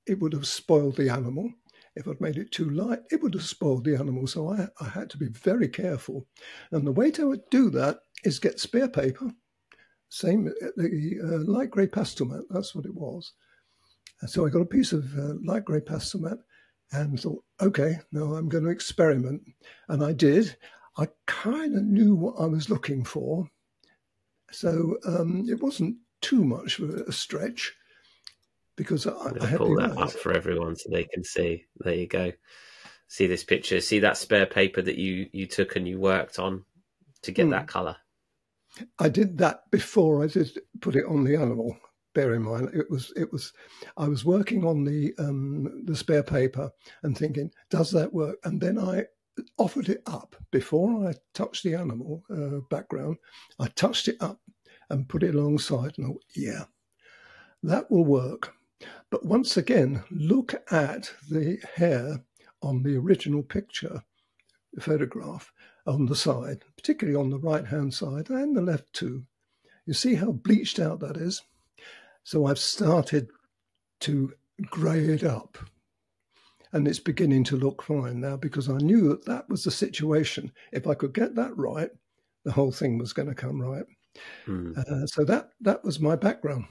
it 0.08 0.20
would 0.20 0.34
have 0.34 0.48
spoiled 0.48 0.96
the 0.96 1.10
animal. 1.10 1.52
If 1.96 2.08
I'd 2.08 2.22
made 2.22 2.38
it 2.38 2.52
too 2.52 2.70
light, 2.70 3.00
it 3.12 3.22
would 3.22 3.34
have 3.34 3.44
spoiled 3.44 3.84
the 3.84 3.96
animal. 3.96 4.26
So 4.28 4.50
I, 4.50 4.68
I 4.80 4.88
had 4.88 5.10
to 5.12 5.18
be 5.18 5.28
very 5.28 5.68
careful. 5.68 6.28
And 6.72 6.86
the 6.86 6.92
way 6.92 7.12
to 7.12 7.42
do 7.52 7.70
that 7.72 8.00
is 8.24 8.40
get 8.40 8.60
spare 8.60 8.88
paper, 8.88 9.32
same 10.10 10.46
the 10.76 11.20
uh, 11.24 11.52
light 11.52 11.72
grey 11.72 11.88
Pastelmat. 11.88 12.44
That's 12.50 12.76
what 12.76 12.86
it 12.86 12.94
was. 12.94 13.34
And 14.22 14.30
so 14.30 14.46
I 14.46 14.50
got 14.50 14.62
a 14.62 14.66
piece 14.66 14.92
of 14.92 15.06
uh, 15.18 15.36
light 15.44 15.66
grey 15.66 15.80
Pastelmat 15.80 16.40
and 16.92 17.20
thought, 17.20 17.44
okay, 17.62 18.00
now 18.12 18.34
I'm 18.34 18.50
going 18.50 18.64
to 18.66 18.70
experiment. 18.70 19.42
And 19.88 20.04
I 20.04 20.12
did. 20.12 20.58
I 20.98 21.08
kind 21.28 21.78
of 21.78 21.84
knew 21.84 22.16
what 22.16 22.36
I 22.40 22.46
was 22.46 22.70
looking 22.70 23.06
for 23.06 23.48
so 24.52 24.98
um, 25.06 25.46
it 25.50 25.62
wasn't 25.62 25.98
too 26.22 26.44
much 26.44 26.80
of 26.80 26.90
a 26.90 27.12
stretch 27.12 27.74
because 28.76 29.06
I, 29.08 29.12
I 29.42 29.58
pull 29.58 29.76
that 29.76 29.98
up 29.98 30.12
for 30.12 30.34
everyone 30.34 30.76
so 30.76 30.90
they 30.90 31.06
can 31.06 31.24
see. 31.24 31.66
There 31.80 31.94
you 31.94 32.08
go. 32.08 32.32
See 33.08 33.28
this 33.28 33.44
picture. 33.44 33.82
See 33.82 34.00
that 34.00 34.18
spare 34.18 34.46
paper 34.46 34.82
that 34.82 34.98
you 34.98 35.28
you 35.32 35.48
took 35.48 35.76
and 35.76 35.88
you 35.88 36.00
worked 36.00 36.40
on 36.40 36.66
to 37.24 37.32
get 37.32 37.48
mm. 37.48 37.52
that 37.52 37.68
color. 37.68 37.98
I 39.00 39.10
did 39.10 39.38
that 39.38 39.70
before 39.72 40.24
I 40.24 40.28
did 40.28 40.60
put 40.82 40.96
it 40.96 41.06
on 41.06 41.24
the 41.24 41.36
animal. 41.36 41.78
Bear 42.16 42.34
in 42.34 42.42
mind, 42.42 42.72
it 42.74 42.90
was 42.90 43.14
it 43.16 43.32
was 43.32 43.54
I 43.96 44.08
was 44.08 44.26
working 44.26 44.66
on 44.66 44.84
the 44.84 45.14
um, 45.20 45.84
the 45.86 45.96
spare 45.96 46.24
paper 46.24 46.72
and 47.04 47.18
thinking, 47.18 47.52
does 47.70 47.92
that 47.92 48.12
work? 48.12 48.38
And 48.44 48.60
then 48.60 48.80
I 48.80 49.06
offered 49.58 49.90
it 49.90 50.02
up 50.08 50.36
before 50.52 51.08
I 51.08 51.14
touched 51.34 51.64
the 51.64 51.76
animal 51.76 52.24
uh, 52.30 52.62
background. 52.70 53.18
I 53.60 53.68
touched 53.68 54.08
it 54.08 54.18
up 54.22 54.40
and 54.90 55.08
put 55.08 55.24
it 55.24 55.36
alongside, 55.36 55.98
and 55.98 56.08
thought, 56.08 56.24
yeah, 56.36 56.64
that 57.64 57.90
will 57.92 58.06
work. 58.06 58.54
But 59.12 59.26
once 59.26 59.58
again, 59.58 60.04
look 60.10 60.56
at 60.72 61.14
the 61.30 61.60
hair 61.76 62.24
on 62.62 62.82
the 62.82 62.98
original 62.98 63.44
picture, 63.44 64.04
the 64.74 64.82
photograph 64.82 65.52
on 65.90 66.06
the 66.06 66.16
side, 66.16 66.64
particularly 66.78 67.20
on 67.20 67.30
the 67.30 67.40
right 67.40 67.66
hand 67.66 67.94
side 67.94 68.30
and 68.30 68.56
the 68.56 68.62
left 68.62 68.94
too. 68.94 69.26
You 69.86 69.94
see 69.94 70.16
how 70.16 70.32
bleached 70.32 70.80
out 70.80 71.00
that 71.00 71.18
is? 71.18 71.42
So 72.24 72.46
I've 72.46 72.60
started 72.60 73.30
to 74.02 74.34
grey 74.70 75.06
it 75.06 75.24
up. 75.24 75.58
And 76.72 76.88
it's 76.88 77.00
beginning 77.00 77.44
to 77.46 77.58
look 77.58 77.82
fine 77.82 78.22
now 78.22 78.38
because 78.38 78.70
I 78.70 78.78
knew 78.78 79.10
that 79.10 79.26
that 79.26 79.50
was 79.50 79.64
the 79.64 79.72
situation. 79.72 80.52
If 80.72 80.86
I 80.86 80.94
could 80.94 81.14
get 81.14 81.34
that 81.36 81.58
right, 81.58 81.90
the 82.46 82.52
whole 82.52 82.72
thing 82.72 83.00
was 83.00 83.12
going 83.12 83.28
to 83.28 83.34
come 83.34 83.60
right. 83.60 83.86
Mm. 84.46 84.78
Uh, 84.78 85.08
so 85.08 85.24
that 85.24 85.50
that 85.62 85.84
was 85.84 86.00
my 86.00 86.16
background. 86.16 86.66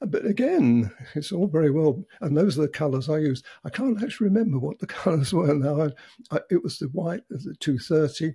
But 0.00 0.24
again, 0.24 0.90
it's 1.14 1.32
all 1.32 1.48
very 1.48 1.70
well, 1.70 2.04
and 2.20 2.36
those 2.36 2.58
are 2.58 2.62
the 2.62 2.68
colours 2.68 3.08
I 3.08 3.18
used. 3.18 3.44
I 3.64 3.70
can't 3.70 4.02
actually 4.02 4.28
remember 4.28 4.58
what 4.58 4.78
the 4.78 4.86
colours 4.98 5.32
were 5.32 5.54
now. 5.54 5.82
I, 5.82 5.90
I, 6.30 6.40
it 6.50 6.62
was 6.62 6.78
the 6.78 6.86
white, 6.88 7.22
the 7.28 7.54
230, 7.58 8.34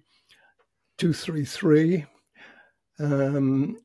233. 0.98 2.06
Um, 3.00 3.78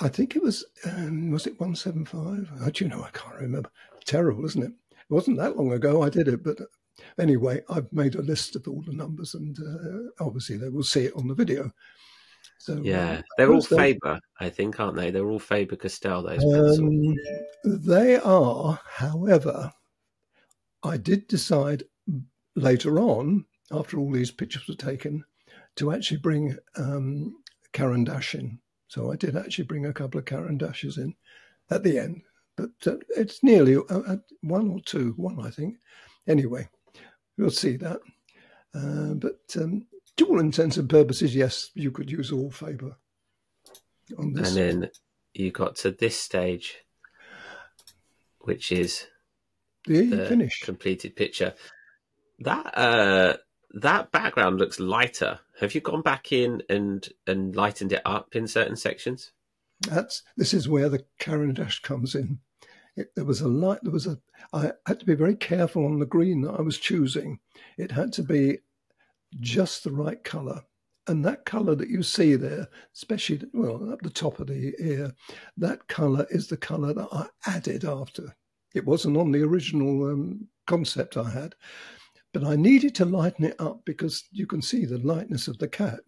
I 0.00 0.08
think 0.08 0.34
it 0.34 0.42
was, 0.42 0.64
um, 0.84 1.30
was 1.30 1.46
it 1.46 1.60
175? 1.60 2.50
How 2.58 2.70
do 2.70 2.84
you 2.84 2.90
know? 2.90 3.04
I 3.04 3.10
can't 3.10 3.36
remember. 3.36 3.70
Terrible, 4.04 4.44
isn't 4.44 4.62
it? 4.62 4.72
It 4.90 5.14
wasn't 5.14 5.38
that 5.38 5.56
long 5.56 5.72
ago 5.72 6.02
I 6.02 6.08
did 6.08 6.26
it, 6.26 6.42
but 6.42 6.58
anyway, 7.18 7.62
I've 7.68 7.92
made 7.92 8.16
a 8.16 8.22
list 8.22 8.56
of 8.56 8.66
all 8.66 8.82
the 8.82 8.92
numbers, 8.92 9.34
and 9.34 9.56
uh, 9.58 10.24
obviously 10.24 10.56
they 10.56 10.68
will 10.68 10.82
see 10.82 11.04
it 11.04 11.14
on 11.14 11.28
the 11.28 11.34
video. 11.34 11.70
So 12.62 12.80
yeah, 12.80 13.14
uh, 13.14 13.22
they're 13.36 13.52
all 13.52 13.60
Faber, 13.60 14.20
I 14.38 14.48
think, 14.48 14.78
aren't 14.78 14.96
they? 14.96 15.10
They're 15.10 15.28
all 15.28 15.40
Faber 15.40 15.74
Castell. 15.74 16.22
Those 16.22 16.78
um, 16.78 17.16
they 17.64 18.18
are, 18.18 18.78
however, 18.86 19.72
I 20.84 20.96
did 20.96 21.26
decide 21.26 21.82
later 22.54 23.00
on, 23.00 23.46
after 23.72 23.98
all 23.98 24.12
these 24.12 24.30
pictures 24.30 24.68
were 24.68 24.76
taken, 24.76 25.24
to 25.74 25.90
actually 25.90 26.18
bring 26.18 26.56
um, 26.76 27.34
Caran 27.72 28.04
d'Ache 28.04 28.38
in. 28.38 28.60
So 28.86 29.10
I 29.10 29.16
did 29.16 29.36
actually 29.36 29.64
bring 29.64 29.86
a 29.86 29.92
couple 29.92 30.20
of 30.20 30.26
Caran 30.26 30.56
d'Aches 30.56 30.98
in 30.98 31.16
at 31.68 31.82
the 31.82 31.98
end, 31.98 32.22
but 32.56 32.70
uh, 32.86 32.98
it's 33.08 33.42
nearly 33.42 33.74
uh, 33.74 34.18
one 34.42 34.70
or 34.70 34.78
two, 34.82 35.14
one 35.16 35.44
I 35.44 35.50
think. 35.50 35.78
Anyway, 36.28 36.68
we'll 37.36 37.50
see 37.50 37.76
that. 37.78 37.98
Uh, 38.72 39.14
but 39.14 39.40
um, 39.56 39.84
to 40.16 40.26
all 40.26 40.40
intents 40.40 40.76
and 40.76 40.88
purposes, 40.88 41.34
yes, 41.34 41.70
you 41.74 41.90
could 41.90 42.10
use 42.10 42.32
all 42.32 42.50
Faber 42.50 42.96
on 44.18 44.32
this. 44.32 44.56
And 44.56 44.82
then 44.82 44.90
you 45.34 45.50
got 45.50 45.76
to 45.76 45.90
this 45.90 46.18
stage, 46.18 46.76
which 48.40 48.72
is 48.72 49.06
the, 49.86 50.06
the 50.06 50.26
finished 50.26 50.64
completed 50.64 51.16
picture. 51.16 51.54
That 52.40 52.76
uh, 52.76 53.36
that 53.74 54.12
background 54.12 54.58
looks 54.58 54.80
lighter. 54.80 55.40
Have 55.60 55.74
you 55.74 55.80
gone 55.80 56.02
back 56.02 56.32
in 56.32 56.62
and 56.68 57.08
and 57.26 57.54
lightened 57.56 57.92
it 57.92 58.02
up 58.04 58.34
in 58.34 58.46
certain 58.46 58.76
sections? 58.76 59.32
That's 59.80 60.22
this 60.36 60.54
is 60.54 60.68
where 60.68 60.88
the 60.88 61.04
Caran 61.18 61.54
d'Ache 61.54 61.82
comes 61.82 62.14
in. 62.14 62.38
It, 62.94 63.12
there 63.16 63.24
was 63.24 63.40
a 63.40 63.48
light. 63.48 63.80
There 63.82 63.92
was 63.92 64.06
a. 64.06 64.18
I 64.52 64.72
had 64.86 65.00
to 65.00 65.06
be 65.06 65.14
very 65.14 65.34
careful 65.34 65.86
on 65.86 65.98
the 65.98 66.06
green 66.06 66.42
that 66.42 66.54
I 66.58 66.62
was 66.62 66.78
choosing. 66.78 67.38
It 67.78 67.92
had 67.92 68.12
to 68.14 68.22
be 68.22 68.58
just 69.40 69.84
the 69.84 69.92
right 69.92 70.22
color. 70.24 70.62
And 71.08 71.24
that 71.24 71.44
color 71.44 71.74
that 71.74 71.88
you 71.88 72.02
see 72.02 72.36
there, 72.36 72.68
especially 72.94 73.42
well 73.52 73.92
at 73.92 74.02
the 74.02 74.10
top 74.10 74.38
of 74.38 74.46
the 74.46 74.72
ear, 74.78 75.12
that 75.56 75.88
color 75.88 76.26
is 76.30 76.46
the 76.46 76.56
color 76.56 76.94
that 76.94 77.08
I 77.10 77.26
added 77.46 77.84
after. 77.84 78.34
It 78.74 78.86
wasn't 78.86 79.16
on 79.16 79.32
the 79.32 79.42
original 79.42 80.12
um, 80.12 80.46
concept 80.66 81.16
I 81.16 81.28
had, 81.28 81.54
but 82.32 82.44
I 82.44 82.56
needed 82.56 82.94
to 82.96 83.04
lighten 83.04 83.44
it 83.44 83.60
up 83.60 83.84
because 83.84 84.24
you 84.30 84.46
can 84.46 84.62
see 84.62 84.84
the 84.84 84.98
lightness 84.98 85.48
of 85.48 85.58
the 85.58 85.68
cat, 85.68 86.00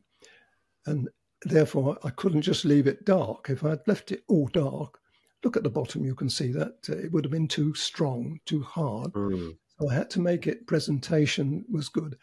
and 0.86 1.08
therefore 1.44 1.98
I 2.04 2.10
couldn't 2.10 2.42
just 2.42 2.64
leave 2.64 2.86
it 2.86 3.04
dark. 3.04 3.50
If 3.50 3.64
I'd 3.64 3.86
left 3.86 4.12
it 4.12 4.22
all 4.28 4.46
dark, 4.46 4.98
look 5.42 5.56
at 5.56 5.64
the 5.64 5.70
bottom, 5.70 6.04
you 6.04 6.14
can 6.14 6.30
see 6.30 6.52
that 6.52 6.76
uh, 6.88 6.96
it 6.96 7.12
would 7.12 7.24
have 7.24 7.32
been 7.32 7.48
too 7.48 7.74
strong, 7.74 8.38
too 8.46 8.62
hard. 8.62 9.12
Mm. 9.12 9.56
So 9.78 9.90
I 9.90 9.94
had 9.94 10.08
to 10.10 10.20
make 10.20 10.46
it 10.46 10.66
presentation 10.66 11.64
was 11.70 11.88
good. 11.88 12.16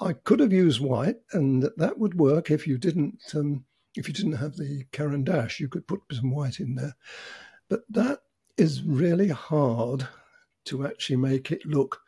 I 0.00 0.14
could 0.14 0.40
have 0.40 0.52
used 0.52 0.80
white, 0.80 1.16
and 1.32 1.70
that 1.76 1.98
would 1.98 2.18
work 2.18 2.50
if 2.50 2.66
you 2.66 2.78
didn't 2.78 3.20
um, 3.34 3.64
if 3.94 4.08
you 4.08 4.14
didn't 4.14 4.32
have 4.32 4.56
the 4.56 4.84
Caran 4.92 5.24
d'Ache. 5.24 5.60
You 5.60 5.68
could 5.68 5.86
put 5.86 6.00
some 6.10 6.30
white 6.30 6.60
in 6.60 6.74
there, 6.74 6.96
but 7.68 7.82
that 7.90 8.20
is 8.56 8.82
really 8.82 9.28
hard 9.28 10.06
to 10.64 10.86
actually 10.86 11.16
make 11.16 11.50
it 11.50 11.64
look. 11.66 12.00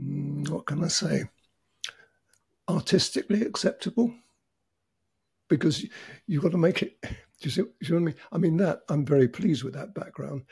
Mm, 0.00 0.48
what 0.48 0.66
can 0.66 0.84
I 0.84 0.88
say? 0.88 1.24
Artistically 2.68 3.42
acceptable, 3.42 4.14
because 5.48 5.84
you've 6.26 6.42
got 6.42 6.52
to 6.52 6.58
make 6.58 6.82
it. 6.82 7.00
Do 7.02 7.08
you 7.42 7.50
see, 7.50 7.62
do 7.62 7.68
you 7.80 7.94
know 7.94 8.00
what 8.00 8.00
I 8.00 8.04
mean? 8.04 8.14
I 8.32 8.38
mean 8.38 8.56
that 8.58 8.80
I'm 8.88 9.04
very 9.04 9.28
pleased 9.28 9.64
with 9.64 9.74
that 9.74 9.94
background, 9.94 10.42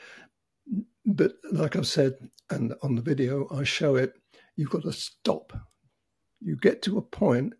but 1.05 1.33
like 1.51 1.75
I've 1.75 1.87
said, 1.87 2.13
and 2.49 2.73
on 2.81 2.95
the 2.95 3.01
video 3.01 3.47
I 3.51 3.63
show 3.63 3.95
it, 3.95 4.13
you've 4.55 4.69
got 4.69 4.83
to 4.83 4.93
stop 4.93 5.53
you 6.41 6.55
get 6.57 6.81
to 6.83 6.97
a 6.97 7.01
point 7.01 7.53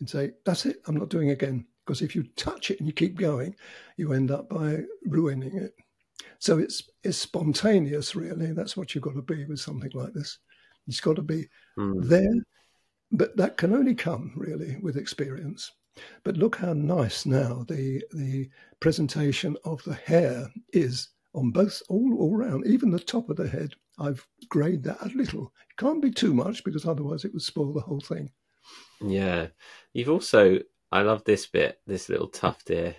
and 0.00 0.08
say, 0.08 0.32
that's 0.44 0.66
it, 0.66 0.82
I'm 0.86 0.96
not 0.96 1.08
doing 1.08 1.28
it 1.28 1.32
again. 1.42 1.66
Because 1.84 2.02
if 2.02 2.16
you 2.16 2.24
touch 2.36 2.70
it 2.70 2.78
and 2.78 2.86
you 2.86 2.92
keep 2.92 3.16
going, 3.16 3.54
you 3.96 4.12
end 4.12 4.30
up 4.30 4.48
by 4.48 4.82
ruining 5.06 5.56
it. 5.56 5.74
So 6.38 6.58
it's 6.58 6.82
it's 7.02 7.18
spontaneous, 7.18 8.16
really. 8.16 8.52
That's 8.52 8.76
what 8.76 8.94
you've 8.94 9.04
got 9.04 9.14
to 9.14 9.22
be 9.22 9.44
with 9.44 9.60
something 9.60 9.90
like 9.94 10.14
this. 10.14 10.38
It's 10.86 11.00
got 11.00 11.16
to 11.16 11.22
be 11.22 11.46
mm. 11.78 12.02
there, 12.02 12.34
but 13.12 13.36
that 13.36 13.56
can 13.56 13.74
only 13.74 13.94
come 13.94 14.32
really 14.36 14.76
with 14.82 14.96
experience. 14.96 15.70
But 16.22 16.36
look 16.36 16.56
how 16.56 16.72
nice 16.72 17.26
now 17.26 17.64
the 17.68 18.02
the 18.12 18.48
presentation 18.80 19.56
of 19.64 19.82
the 19.84 19.94
hair 19.94 20.48
is 20.72 21.08
on 21.34 21.50
both 21.50 21.82
all 21.88 22.16
all 22.18 22.36
round, 22.36 22.66
even 22.66 22.90
the 22.90 22.98
top 22.98 23.28
of 23.28 23.36
the 23.36 23.48
head 23.48 23.74
I've 23.98 24.26
grayed 24.48 24.82
that 24.84 25.02
a 25.02 25.08
little. 25.16 25.52
It 25.70 25.76
can't 25.76 26.02
be 26.02 26.10
too 26.10 26.34
much 26.34 26.64
because 26.64 26.86
otherwise 26.86 27.24
it 27.24 27.32
would 27.32 27.42
spoil 27.42 27.72
the 27.72 27.80
whole 27.80 28.00
thing. 28.00 28.30
Yeah. 29.00 29.48
You've 29.92 30.10
also, 30.10 30.58
I 30.90 31.02
love 31.02 31.24
this 31.24 31.46
bit, 31.46 31.80
this 31.86 32.08
little 32.08 32.28
tuft 32.28 32.68
here. 32.68 32.96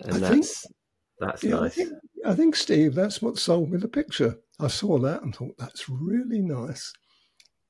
And 0.00 0.16
I 0.16 0.18
that's, 0.18 0.62
think, 0.62 0.74
that's 1.20 1.44
yeah, 1.44 1.50
nice. 1.54 1.64
I 1.64 1.68
think, 1.68 1.92
I 2.24 2.34
think, 2.34 2.56
Steve, 2.56 2.94
that's 2.94 3.22
what 3.22 3.38
sold 3.38 3.70
me 3.70 3.78
the 3.78 3.88
picture. 3.88 4.38
I 4.60 4.68
saw 4.68 4.98
that 4.98 5.22
and 5.22 5.34
thought, 5.34 5.56
that's 5.58 5.88
really 5.88 6.40
nice. 6.40 6.92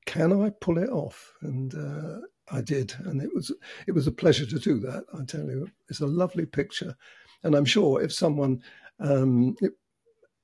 Can 0.05 0.31
I 0.31 0.51
pull 0.61 0.77
it 0.77 0.89
off? 0.89 1.33
And 1.41 1.73
uh, 1.75 2.19
I 2.49 2.61
did, 2.61 2.93
and 2.99 3.21
it 3.21 3.29
was 3.33 3.51
it 3.87 3.91
was 3.91 4.07
a 4.07 4.11
pleasure 4.11 4.45
to 4.45 4.59
do 4.59 4.79
that. 4.79 5.03
I 5.13 5.25
tell 5.25 5.45
you, 5.45 5.69
it's 5.89 5.99
a 5.99 6.07
lovely 6.07 6.45
picture, 6.45 6.95
and 7.43 7.55
I'm 7.55 7.65
sure 7.65 8.01
if 8.01 8.13
someone 8.13 8.63
um, 8.99 9.55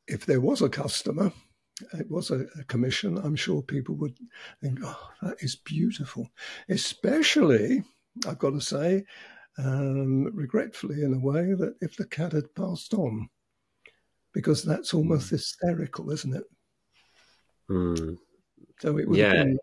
if 0.07 0.25
there 0.25 0.41
was 0.41 0.61
a 0.61 0.69
customer, 0.69 1.31
it 1.93 2.09
was 2.09 2.31
a, 2.31 2.45
a, 2.59 2.63
commission, 2.65 3.17
I'm 3.17 3.35
sure 3.35 3.61
people 3.61 3.95
would 3.95 4.17
think, 4.61 4.79
oh, 4.83 5.09
that 5.21 5.41
is 5.41 5.55
beautiful. 5.55 6.29
Especially, 6.69 7.83
I've 8.27 8.39
got 8.39 8.51
to 8.51 8.61
say, 8.61 9.03
um, 9.57 10.25
regretfully 10.35 11.03
in 11.03 11.13
a 11.13 11.19
way, 11.19 11.53
that 11.53 11.75
if 11.81 11.95
the 11.95 12.05
cat 12.05 12.33
had 12.33 12.53
passed 12.55 12.93
on, 12.93 13.29
because 14.33 14.63
that's 14.63 14.93
almost 14.93 15.27
mm. 15.27 15.31
hysterical, 15.31 16.11
isn't 16.11 16.35
it? 16.35 16.43
Mm. 17.69 18.17
So 18.79 18.97
it 18.97 19.07
would 19.07 19.17
yeah. 19.17 19.35
have 19.35 19.45
been 19.45 19.59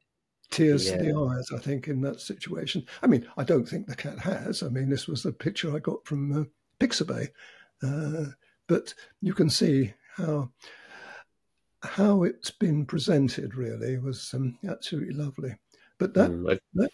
tears 0.51 0.89
yeah. 0.89 0.97
to 0.97 1.03
the 1.05 1.19
eyes, 1.19 1.49
I 1.55 1.59
think, 1.59 1.89
in 1.89 2.01
that 2.03 2.21
situation. 2.21 2.85
I 3.03 3.07
mean, 3.07 3.27
I 3.37 3.45
don't 3.45 3.69
think 3.69 3.87
the 3.87 3.97
cat 3.97 4.19
has. 4.19 4.63
I 4.63 4.69
mean, 4.69 4.89
this 4.89 5.07
was 5.07 5.23
the 5.23 5.33
picture 5.33 5.75
I 5.75 5.79
got 5.79 6.05
from 6.05 6.33
uh, 6.33 6.45
Pixabay. 6.81 7.29
Uh, 7.83 8.27
but 8.69 8.95
you 9.21 9.35
can 9.35 9.51
see 9.51 9.93
how 10.17 10.51
how 11.83 12.25
it's 12.25 12.51
been 12.51 12.85
presented 12.85 13.55
really 13.55 13.99
was 13.99 14.33
um, 14.35 14.59
absolutely 14.69 15.15
lovely. 15.15 15.55
But 15.99 16.15
that, 16.15 16.31
mm, 16.31 16.59
that 16.75 16.91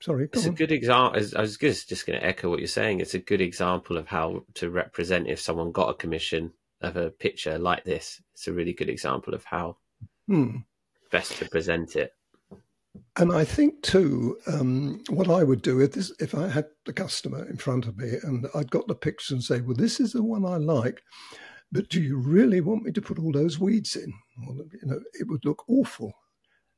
sorry, 0.00 0.28
it's 0.32 0.46
on. 0.46 0.52
a 0.52 0.56
good 0.56 0.72
example. 0.72 1.20
I 1.36 1.40
was 1.40 1.56
just, 1.56 1.88
just 1.88 2.06
going 2.06 2.18
to 2.18 2.24
echo 2.24 2.48
what 2.48 2.60
you're 2.60 2.68
saying. 2.68 3.00
It's 3.00 3.14
a 3.14 3.18
good 3.18 3.40
example 3.40 3.96
of 3.96 4.06
how 4.06 4.44
to 4.54 4.70
represent 4.70 5.28
if 5.28 5.40
someone 5.40 5.72
got 5.72 5.90
a 5.90 5.94
commission 5.94 6.52
of 6.80 6.96
a 6.96 7.10
picture 7.10 7.58
like 7.58 7.84
this. 7.84 8.20
It's 8.34 8.48
a 8.48 8.52
really 8.52 8.72
good 8.72 8.88
example 8.88 9.34
of 9.34 9.44
how 9.44 9.76
hmm. 10.26 10.58
best 11.10 11.36
to 11.38 11.48
present 11.48 11.96
it. 11.96 12.12
And 13.16 13.32
I 13.32 13.44
think 13.44 13.82
too, 13.82 14.38
um, 14.46 15.02
what 15.08 15.28
I 15.28 15.42
would 15.42 15.62
do 15.62 15.80
if 15.80 15.92
this, 15.92 16.12
if 16.20 16.34
I 16.34 16.48
had 16.48 16.66
the 16.84 16.92
customer 16.92 17.48
in 17.48 17.56
front 17.56 17.86
of 17.86 17.96
me 17.96 18.14
and 18.22 18.46
I'd 18.54 18.70
got 18.70 18.86
the 18.86 18.94
picture 18.94 19.34
and 19.34 19.42
say, 19.42 19.60
"Well, 19.60 19.76
this 19.76 20.00
is 20.00 20.12
the 20.12 20.22
one 20.22 20.44
I 20.44 20.56
like," 20.56 21.02
But 21.70 21.88
do 21.88 22.00
you 22.00 22.16
really 22.18 22.60
want 22.60 22.84
me 22.84 22.92
to 22.92 23.02
put 23.02 23.18
all 23.18 23.32
those 23.32 23.58
weeds 23.58 23.96
in? 23.96 24.12
Well, 24.46 24.56
you 24.72 24.88
know, 24.88 25.00
it 25.14 25.28
would 25.28 25.44
look 25.44 25.68
awful. 25.68 26.12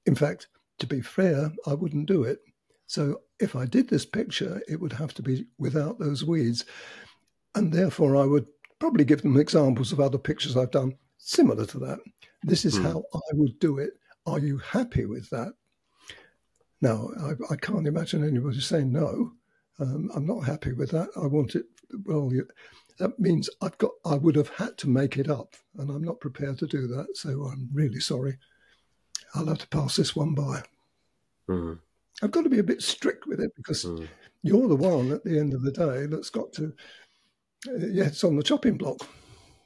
In 0.06 0.14
fact, 0.14 0.48
to 0.80 0.86
be 0.86 1.00
fair, 1.00 1.52
I 1.66 1.74
wouldn't 1.74 2.06
do 2.06 2.24
it. 2.24 2.40
So 2.86 3.20
if 3.38 3.54
I 3.54 3.66
did 3.66 3.88
this 3.88 4.04
picture, 4.04 4.60
it 4.66 4.80
would 4.80 4.92
have 4.92 5.14
to 5.14 5.22
be 5.22 5.46
without 5.58 5.98
those 5.98 6.24
weeds. 6.24 6.64
And 7.54 7.72
therefore, 7.72 8.16
I 8.16 8.24
would 8.24 8.46
probably 8.80 9.04
give 9.04 9.22
them 9.22 9.36
examples 9.36 9.92
of 9.92 10.00
other 10.00 10.18
pictures 10.18 10.56
I've 10.56 10.72
done 10.72 10.96
similar 11.18 11.66
to 11.66 11.78
that. 11.80 12.00
This 12.42 12.64
is 12.64 12.78
mm. 12.78 12.82
how 12.82 13.04
I 13.14 13.34
would 13.34 13.58
do 13.60 13.78
it. 13.78 13.90
Are 14.26 14.38
you 14.38 14.58
happy 14.58 15.06
with 15.06 15.28
that? 15.30 15.52
Now, 16.80 17.10
I, 17.20 17.52
I 17.52 17.56
can't 17.56 17.86
imagine 17.86 18.26
anybody 18.26 18.60
saying 18.60 18.90
no. 18.90 19.32
Um, 19.78 20.10
I'm 20.14 20.26
not 20.26 20.40
happy 20.40 20.72
with 20.72 20.90
that. 20.90 21.10
I 21.16 21.26
want 21.26 21.54
it. 21.54 21.66
Well, 22.04 22.30
you, 22.32 22.46
that 23.00 23.18
means 23.18 23.50
I've 23.60 23.76
got. 23.78 23.90
I 24.04 24.14
would 24.14 24.36
have 24.36 24.50
had 24.50 24.76
to 24.78 24.88
make 24.88 25.16
it 25.16 25.28
up, 25.28 25.54
and 25.78 25.90
I'm 25.90 26.04
not 26.04 26.20
prepared 26.20 26.58
to 26.58 26.66
do 26.66 26.86
that. 26.88 27.08
So 27.16 27.30
I'm 27.46 27.68
really 27.72 27.98
sorry. 28.00 28.38
I'll 29.34 29.46
have 29.46 29.58
to 29.58 29.68
pass 29.68 29.96
this 29.96 30.14
one 30.14 30.34
by. 30.34 30.62
Mm. 31.48 31.78
I've 32.22 32.30
got 32.30 32.42
to 32.44 32.50
be 32.50 32.58
a 32.58 32.62
bit 32.64 32.82
strict 32.82 33.26
with 33.26 33.40
it 33.40 33.50
because 33.56 33.84
Mm. 33.84 34.06
you're 34.42 34.68
the 34.68 34.76
one 34.76 35.10
at 35.12 35.24
the 35.24 35.38
end 35.38 35.54
of 35.54 35.62
the 35.62 35.72
day 35.72 36.06
that's 36.06 36.30
got 36.30 36.52
to. 36.54 36.72
Uh, 37.68 37.86
yeah, 37.90 38.04
it's 38.04 38.22
on 38.24 38.36
the 38.36 38.42
chopping 38.42 38.76
block, 38.76 38.98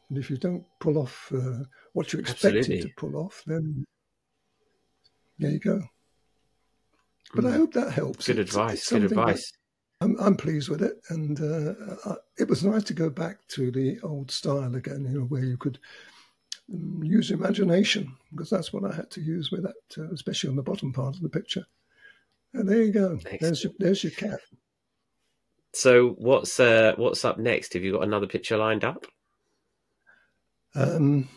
and 0.09 0.19
if 0.19 0.31
you 0.31 0.37
don't 0.37 0.65
pull 0.81 0.97
off 0.99 1.31
uh, 1.35 1.65
what 1.93 2.13
you 2.13 2.21
expected 2.21 2.59
Absolutely. 2.61 2.89
to 2.89 2.95
pull 2.97 3.17
off, 3.17 3.43
then 3.47 3.85
there 5.39 5.51
you 5.51 5.59
go. 5.61 5.83
But 7.35 7.47
I 7.47 7.51
Mm. 7.51 7.57
hope 7.57 7.73
that 7.75 7.93
helps. 7.93 8.27
Good 8.27 8.39
It's- 8.39 8.55
advice. 8.55 8.79
it's 8.79 8.89
Good 8.91 9.01
something 9.03 9.17
that- 9.17 9.29
advice. 9.29 9.53
I'm, 10.05 10.17
I'm 10.21 10.37
pleased 10.37 10.69
with 10.69 10.83
it, 10.83 11.01
and 11.09 11.41
uh, 11.41 11.75
I, 12.05 12.15
it 12.39 12.49
was 12.49 12.63
nice 12.63 12.85
to 12.85 12.95
go 12.95 13.09
back 13.09 13.39
to 13.49 13.71
the 13.71 13.99
old 14.03 14.31
style 14.31 14.75
again, 14.75 15.07
you 15.09 15.21
know, 15.21 15.25
where 15.25 15.45
you 15.45 15.57
could 15.57 15.79
um, 16.73 17.03
use 17.03 17.31
imagination 17.31 18.15
because 18.31 18.51
that's 18.51 18.73
what 18.73 18.85
I 18.85 18.95
had 18.95 19.11
to 19.13 19.23
use 19.23 19.51
with 19.51 19.63
that, 19.63 19.75
uh, 19.99 20.13
especially 20.13 20.51
on 20.51 20.57
the 20.57 20.63
bottom 20.63 20.93
part 20.93 21.17
of 21.17 21.23
the 21.23 21.29
picture. 21.31 21.65
And 22.53 22.69
there 22.69 22.83
you 22.83 22.93
go. 22.93 23.19
There's 23.41 23.65
your, 23.65 23.73
there's 23.79 24.05
your 24.05 24.13
cat. 24.13 24.41
So 25.73 26.11
what's 26.19 26.61
uh, 26.61 26.93
what's 26.97 27.25
up 27.25 27.39
next? 27.39 27.73
Have 27.73 27.83
you 27.83 27.93
got 27.93 28.05
another 28.05 28.27
picture 28.27 28.59
lined 28.59 28.85
up? 28.85 29.07
Um, 30.75 31.29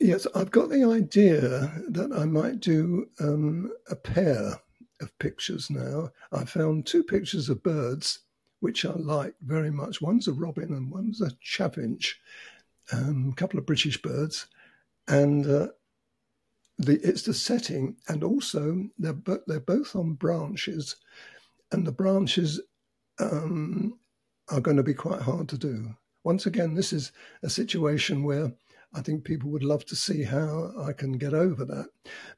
yes, 0.00 0.26
I've 0.34 0.50
got 0.50 0.70
the 0.70 0.84
idea 0.84 1.82
that 1.90 2.10
I 2.16 2.24
might 2.24 2.60
do 2.60 3.06
um, 3.20 3.70
a 3.90 3.94
pair 3.94 4.60
of 5.00 5.18
pictures 5.18 5.70
now. 5.70 6.10
I 6.32 6.44
found 6.44 6.86
two 6.86 7.02
pictures 7.02 7.48
of 7.48 7.62
birds 7.62 8.20
which 8.60 8.84
I 8.84 8.92
like 8.92 9.34
very 9.42 9.70
much. 9.70 10.02
One's 10.02 10.28
a 10.28 10.32
robin 10.32 10.72
and 10.74 10.90
one's 10.90 11.20
a 11.20 11.30
chaffinch, 11.40 12.20
um, 12.92 13.30
a 13.32 13.34
couple 13.36 13.58
of 13.58 13.66
British 13.66 14.00
birds, 14.02 14.46
and 15.06 15.46
uh, 15.46 15.68
the 16.78 17.00
it's 17.02 17.22
the 17.22 17.34
setting, 17.34 17.96
and 18.08 18.24
also 18.24 18.88
they're 18.98 19.12
bo- 19.12 19.42
they're 19.46 19.60
both 19.60 19.94
on 19.94 20.14
branches, 20.14 20.96
and 21.72 21.86
the 21.86 21.92
branches 21.92 22.60
um, 23.20 23.98
are 24.48 24.60
going 24.60 24.76
to 24.76 24.82
be 24.82 24.94
quite 24.94 25.22
hard 25.22 25.48
to 25.50 25.58
do. 25.58 25.94
Once 26.24 26.46
again, 26.46 26.74
this 26.74 26.92
is 26.92 27.12
a 27.42 27.50
situation 27.50 28.22
where 28.22 28.52
I 28.94 29.02
think 29.02 29.24
people 29.24 29.50
would 29.50 29.64
love 29.64 29.84
to 29.86 29.96
see 29.96 30.22
how 30.22 30.72
I 30.80 30.92
can 30.92 31.12
get 31.12 31.34
over 31.34 31.64
that, 31.64 31.88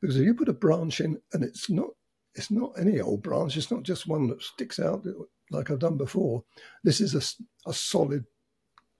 because 0.00 0.17
if 0.17 0.25
you 0.25 0.35
put 0.35 0.49
a 0.49 0.52
branch 0.52 1.00
in 1.00 1.21
and 1.33 1.43
it's 1.45 1.71
not 1.71 1.90
it's 2.35 2.51
not 2.51 2.73
any 2.79 3.01
old 3.01 3.23
branch, 3.23 3.57
it's 3.57 3.71
not 3.71 3.83
just 3.83 4.07
one 4.07 4.29
that 4.29 4.43
sticks 4.43 4.79
out 4.79 5.05
like 5.51 5.71
I've 5.71 5.81
done 5.81 5.97
before. 5.97 6.45
This 6.85 7.01
is 7.01 7.15
a, 7.15 7.69
a 7.69 7.73
solid, 7.73 8.25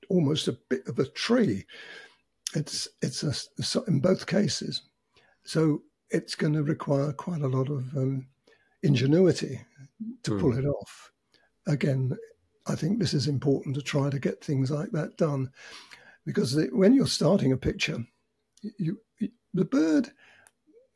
almost 0.09 0.49
a 0.49 0.59
bit 0.69 0.87
of 0.89 0.99
a 0.99 1.07
tree. 1.07 1.65
It's 2.55 2.89
it's 3.01 3.23
a, 3.23 3.83
in 3.87 4.01
both 4.01 4.27
cases, 4.27 4.83
so 5.45 5.83
it's 6.11 6.35
going 6.35 6.55
to 6.55 6.65
require 6.65 7.13
quite 7.13 7.43
a 7.43 7.49
lot 7.49 7.71
of 7.71 7.97
um, 7.97 8.27
ingenuity 8.83 9.61
to 10.25 10.39
pull 10.39 10.59
it 10.59 10.65
off. 10.65 11.13
Again, 11.69 12.17
I 12.67 12.75
think 12.75 12.99
this 12.99 13.15
is 13.15 13.29
important 13.29 13.77
to 13.77 13.83
try 13.83 14.11
to 14.11 14.19
get 14.19 14.43
things 14.43 14.73
like 14.73 14.91
that 14.91 15.17
done, 15.17 15.53
because 16.27 16.53
the, 16.53 16.69
when 16.73 16.93
you're 16.93 17.07
starting 17.07 17.53
a 17.53 17.57
picture, 17.57 18.05
you 18.79 18.99
the 19.55 19.65
bird, 19.65 20.11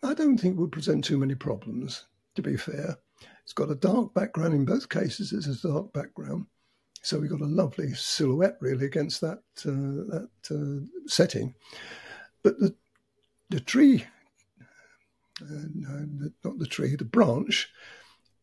I 0.03 0.15
don't 0.15 0.39
think 0.39 0.59
would 0.59 0.73
present 0.73 1.05
too 1.05 1.19
many 1.19 1.37
problems. 1.37 2.05
To 2.35 2.43
be 2.43 2.57
fair, 2.57 2.97
it's 3.45 3.53
got 3.53 3.71
a 3.71 3.77
dark 3.77 4.13
background 4.15 4.55
in 4.55 4.65
both 4.65 4.89
cases. 4.89 5.33
It's 5.33 5.47
a 5.47 5.69
dark 5.69 5.93
background, 5.93 6.47
so 7.03 7.19
we've 7.19 7.31
got 7.31 7.41
a 7.41 7.47
lovely 7.47 7.95
silhouette 7.95 8.57
really 8.61 8.87
against 8.87 9.21
that 9.21 9.39
uh, 9.65 10.11
that 10.11 10.29
uh, 10.51 10.87
setting. 11.07 11.55
But 12.43 12.59
the 12.59 12.75
the 13.51 13.61
tree, 13.61 14.05
uh, 15.41 15.67
no, 15.75 16.31
not 16.43 16.59
the 16.59 16.67
tree, 16.67 16.97
the 16.97 17.05
branch, 17.05 17.71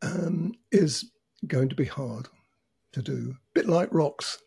um, 0.02 0.54
is 0.72 1.12
going 1.48 1.70
to 1.70 1.76
be 1.76 1.86
hard 1.86 2.28
to 2.94 3.02
do, 3.02 3.34
a 3.36 3.54
bit 3.54 3.68
like 3.68 3.94
rocks. 3.94 4.42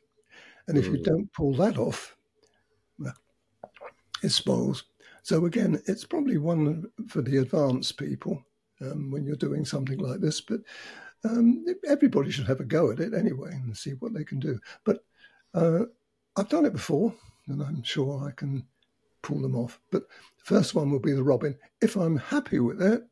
And 0.68 0.78
if 0.78 0.86
mm. 0.86 0.96
you 0.96 1.02
don't 1.02 1.32
pull 1.32 1.54
that 1.56 1.76
off, 1.76 2.16
well, 2.98 3.14
it 4.22 4.30
spoils. 4.30 4.84
So 5.22 5.44
again, 5.44 5.82
it's 5.86 6.04
probably 6.04 6.38
one 6.38 6.86
for 7.08 7.20
the 7.20 7.38
advanced 7.38 7.98
people 7.98 8.42
um, 8.90 9.10
when 9.10 9.24
you're 9.24 9.36
doing 9.36 9.64
something 9.64 9.98
like 9.98 10.20
this. 10.20 10.40
But 10.40 10.60
um, 11.24 11.64
everybody 11.86 12.30
should 12.30 12.46
have 12.46 12.60
a 12.60 12.64
go 12.64 12.90
at 12.90 13.00
it 13.00 13.14
anyway 13.14 13.50
and 13.52 13.76
see 13.76 13.92
what 13.92 14.14
they 14.14 14.24
can 14.24 14.38
do. 14.38 14.58
But 14.84 15.04
uh, 15.54 15.80
I've 16.36 16.48
done 16.48 16.66
it 16.66 16.72
before, 16.72 17.14
and 17.48 17.62
I'm 17.62 17.82
sure 17.82 18.26
I 18.26 18.32
can 18.32 18.66
pull 19.22 19.40
them 19.40 19.56
off. 19.56 19.80
But 19.90 20.02
the 20.38 20.44
first 20.44 20.74
one 20.74 20.90
will 20.90 21.00
be 21.00 21.12
the 21.12 21.22
robin. 21.22 21.56
If 21.80 21.96
I'm 21.96 22.16
happy 22.16 22.60
with 22.60 22.82
it 22.82 23.02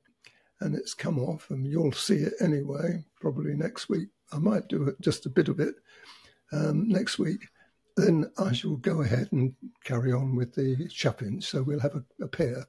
and 0.60 0.74
it's 0.74 0.94
come 0.94 1.18
off, 1.18 1.50
and 1.50 1.66
you'll 1.66 1.92
see 1.92 2.16
it 2.16 2.34
anyway, 2.40 3.04
probably 3.20 3.54
next 3.54 3.88
week. 3.88 4.08
I 4.32 4.38
might 4.38 4.68
do 4.68 4.84
it 4.84 5.00
just 5.00 5.26
a 5.26 5.30
bit 5.30 5.48
of 5.48 5.58
it 5.60 5.74
um, 6.52 6.88
next 6.88 7.18
week. 7.18 7.48
Then 7.96 8.30
I 8.38 8.52
shall 8.52 8.76
go 8.76 9.02
ahead 9.02 9.28
and 9.32 9.54
carry 9.84 10.12
on 10.12 10.36
with 10.36 10.54
the 10.54 10.88
chaffinch. 10.88 11.44
So 11.44 11.62
we'll 11.62 11.80
have 11.80 11.96
a, 11.96 12.04
a 12.24 12.28
pair. 12.28 12.64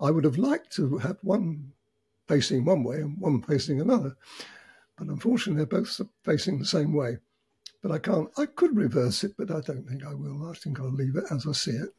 I 0.00 0.10
would 0.10 0.24
have 0.24 0.38
liked 0.38 0.72
to 0.76 0.98
have 0.98 1.16
one 1.22 1.72
facing 2.28 2.64
one 2.64 2.84
way 2.84 2.96
and 2.96 3.18
one 3.18 3.42
facing 3.42 3.80
another. 3.80 4.16
But 4.96 5.08
unfortunately, 5.08 5.64
they're 5.64 5.80
both 5.80 6.00
facing 6.24 6.58
the 6.58 6.64
same 6.66 6.92
way. 6.94 7.18
But 7.82 7.92
I 7.92 7.98
can't, 7.98 8.28
I 8.36 8.46
could 8.46 8.76
reverse 8.76 9.24
it, 9.24 9.32
but 9.38 9.50
I 9.50 9.60
don't 9.60 9.88
think 9.88 10.04
I 10.04 10.12
will. 10.12 10.50
I 10.50 10.54
think 10.54 10.80
I'll 10.80 10.90
leave 10.90 11.16
it 11.16 11.24
as 11.30 11.46
I 11.46 11.52
see 11.52 11.70
it. 11.72 11.94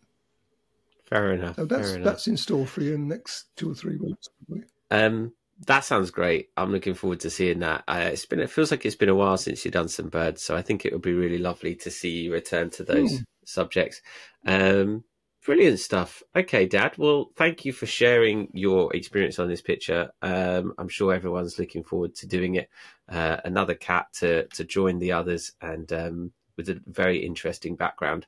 Fair 1.06 1.34
enough. 1.34 1.56
So 1.56 1.66
that's, 1.66 1.88
fair 1.88 1.96
enough. 1.96 2.06
that's 2.06 2.28
in 2.28 2.38
store 2.38 2.68
for 2.68 2.82
you 2.82 2.94
in 2.94 3.08
the 3.08 3.16
next 3.16 3.56
two 3.56 3.72
or 3.72 3.74
three 3.76 3.98
weeks. 3.98 4.30
Probably. 4.46 4.66
Um, 4.92 5.34
that 5.66 5.84
sounds 5.84 6.12
great. 6.12 6.50
I'm 6.56 6.72
looking 6.72 6.94
forward 6.94 7.22
to 7.22 7.30
seeing 7.30 7.60
that. 7.60 7.84
Uh, 7.88 8.10
it's 8.12 8.26
been, 8.26 8.40
it 8.40 8.50
feels 8.50 8.72
like 8.72 8.86
it's 8.86 8.96
been 8.96 9.10
a 9.10 9.16
while 9.16 9.38
since 9.38 9.64
you've 9.64 9.74
done 9.74 9.88
some 9.88 10.10
birds. 10.10 10.44
So 10.44 10.56
I 10.56 10.62
think 10.62 10.86
it 10.86 10.94
would 10.94 11.02
be 11.02 11.14
really 11.14 11.38
lovely 11.38 11.76
to 11.76 11.90
see 11.90 12.10
you 12.10 12.34
return 12.34 12.70
to 12.72 12.84
those 12.84 13.12
Mm. 13.14 13.24
subjects. 13.46 14.02
Um, 14.46 15.04
Brilliant 15.46 15.80
stuff. 15.80 16.22
Okay, 16.36 16.66
Dad. 16.66 16.98
Well, 16.98 17.32
thank 17.38 17.64
you 17.64 17.72
for 17.72 17.86
sharing 17.86 18.50
your 18.54 18.94
experience 18.94 19.40
on 19.40 19.48
this 19.48 19.62
picture. 19.62 20.12
Um, 20.22 20.74
I'm 20.78 20.90
sure 20.90 21.14
everyone's 21.14 21.58
looking 21.58 21.84
forward 21.84 22.14
to 22.16 22.28
doing 22.28 22.56
it. 22.56 22.70
Uh, 23.08 23.38
another 23.46 23.74
cat 23.74 24.08
to 24.16 24.48
to 24.48 24.66
join 24.66 25.00
the 25.00 25.14
others, 25.14 25.54
and 25.62 25.92
um, 25.94 26.34
with 26.58 26.68
a 26.68 26.82
very 26.88 27.26
interesting 27.26 27.78
background. 27.78 28.28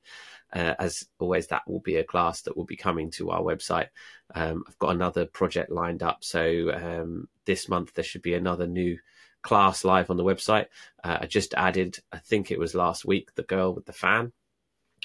Uh, 0.54 0.74
as 0.80 1.06
always, 1.19 1.47
that 1.47 1.63
will 1.67 1.82
be 1.82 1.97
a 1.97 2.04
class 2.04 2.43
that 2.43 2.56
will 2.56 2.65
be 2.65 2.78
coming 2.78 3.12
to 3.12 3.30
our 3.30 3.41
website. 3.41 3.88
Um, 4.34 4.63
I've 4.67 4.80
got 4.80 4.95
another 4.95 5.26
project 5.26 5.69
lined 5.69 6.04
up, 6.04 6.24
so 6.24 6.71
um, 6.74 7.28
this 7.45 7.67
month 7.67 7.93
there 7.93 8.06
should 8.06 8.21
be 8.21 8.36
another 8.36 8.67
new 8.67 8.97
class 9.43 9.84
live 9.84 10.10
on 10.10 10.17
the 10.17 10.24
website. 10.24 10.67
Uh, 11.04 11.19
I 11.21 11.26
just 11.26 11.54
added, 11.56 12.00
I 12.12 12.19
think 12.19 12.52
it 12.52 12.60
was 12.60 12.74
last 12.74 13.04
week, 13.06 13.36
the 13.36 13.43
girl 13.43 13.74
with 13.74 13.86
the 13.86 13.93
fan 13.93 14.32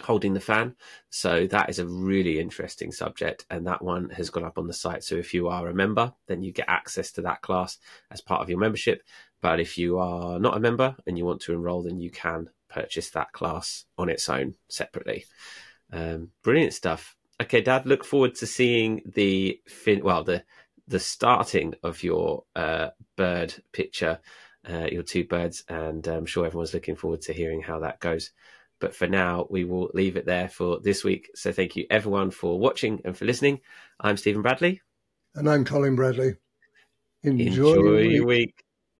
holding 0.02 0.34
the 0.34 0.40
fan. 0.40 0.74
So 1.10 1.46
that 1.46 1.70
is 1.70 1.78
a 1.78 1.86
really 1.86 2.38
interesting 2.38 2.92
subject, 2.92 3.46
and 3.50 3.66
that 3.66 3.82
one 3.82 4.10
has 4.10 4.30
gone 4.30 4.44
up 4.44 4.58
on 4.58 4.66
the 4.66 4.74
site. 4.74 5.04
So 5.04 5.14
if 5.14 5.32
you 5.32 5.48
are 5.48 5.68
a 5.68 5.74
member, 5.74 6.12
then 6.26 6.42
you 6.42 6.52
get 6.52 6.68
access 6.68 7.12
to 7.12 7.22
that 7.22 7.42
class 7.42 7.78
as 8.10 8.20
part 8.20 8.42
of 8.42 8.50
your 8.50 8.58
membership. 8.58 9.02
But 9.40 9.60
if 9.60 9.78
you 9.78 9.98
are 9.98 10.38
not 10.38 10.56
a 10.56 10.60
member 10.60 10.96
and 11.06 11.16
you 11.16 11.24
want 11.24 11.40
to 11.42 11.52
enroll, 11.52 11.82
then 11.82 12.00
you 12.00 12.10
can 12.10 12.50
purchase 12.68 13.10
that 13.10 13.32
class 13.32 13.84
on 13.96 14.08
its 14.08 14.28
own 14.28 14.54
separately. 14.68 15.24
Um, 15.92 16.30
brilliant 16.42 16.74
stuff. 16.74 17.16
Okay, 17.40 17.60
Dad, 17.60 17.86
look 17.86 18.04
forward 18.04 18.34
to 18.36 18.46
seeing 18.46 19.02
the 19.14 19.60
fin. 19.66 20.02
Well, 20.02 20.24
the 20.24 20.42
the 20.88 21.00
starting 21.00 21.74
of 21.82 22.02
your 22.02 22.44
uh, 22.54 22.90
bird 23.16 23.54
picture, 23.72 24.20
uh, 24.68 24.86
your 24.90 25.02
two 25.02 25.24
birds, 25.24 25.64
and 25.68 26.06
I'm 26.06 26.26
sure 26.26 26.46
everyone's 26.46 26.74
looking 26.74 26.96
forward 26.96 27.22
to 27.22 27.32
hearing 27.32 27.60
how 27.60 27.80
that 27.80 28.00
goes. 28.00 28.30
But 28.80 28.94
for 28.94 29.06
now, 29.06 29.46
we 29.48 29.64
will 29.64 29.90
leave 29.94 30.16
it 30.16 30.26
there 30.26 30.48
for 30.48 30.80
this 30.80 31.02
week. 31.02 31.30
So 31.34 31.52
thank 31.52 31.76
you 31.76 31.86
everyone 31.88 32.30
for 32.30 32.58
watching 32.58 33.00
and 33.04 33.16
for 33.16 33.24
listening. 33.24 33.60
I'm 33.98 34.16
Stephen 34.16 34.42
Bradley. 34.42 34.82
And 35.34 35.48
I'm 35.48 35.64
Colin 35.64 35.96
Bradley. 35.96 36.36
Enjoy, 37.22 37.44
Enjoy 37.44 37.74
your 37.74 37.94
week. 37.96 38.12
your 38.12 38.26
week. 38.26 38.65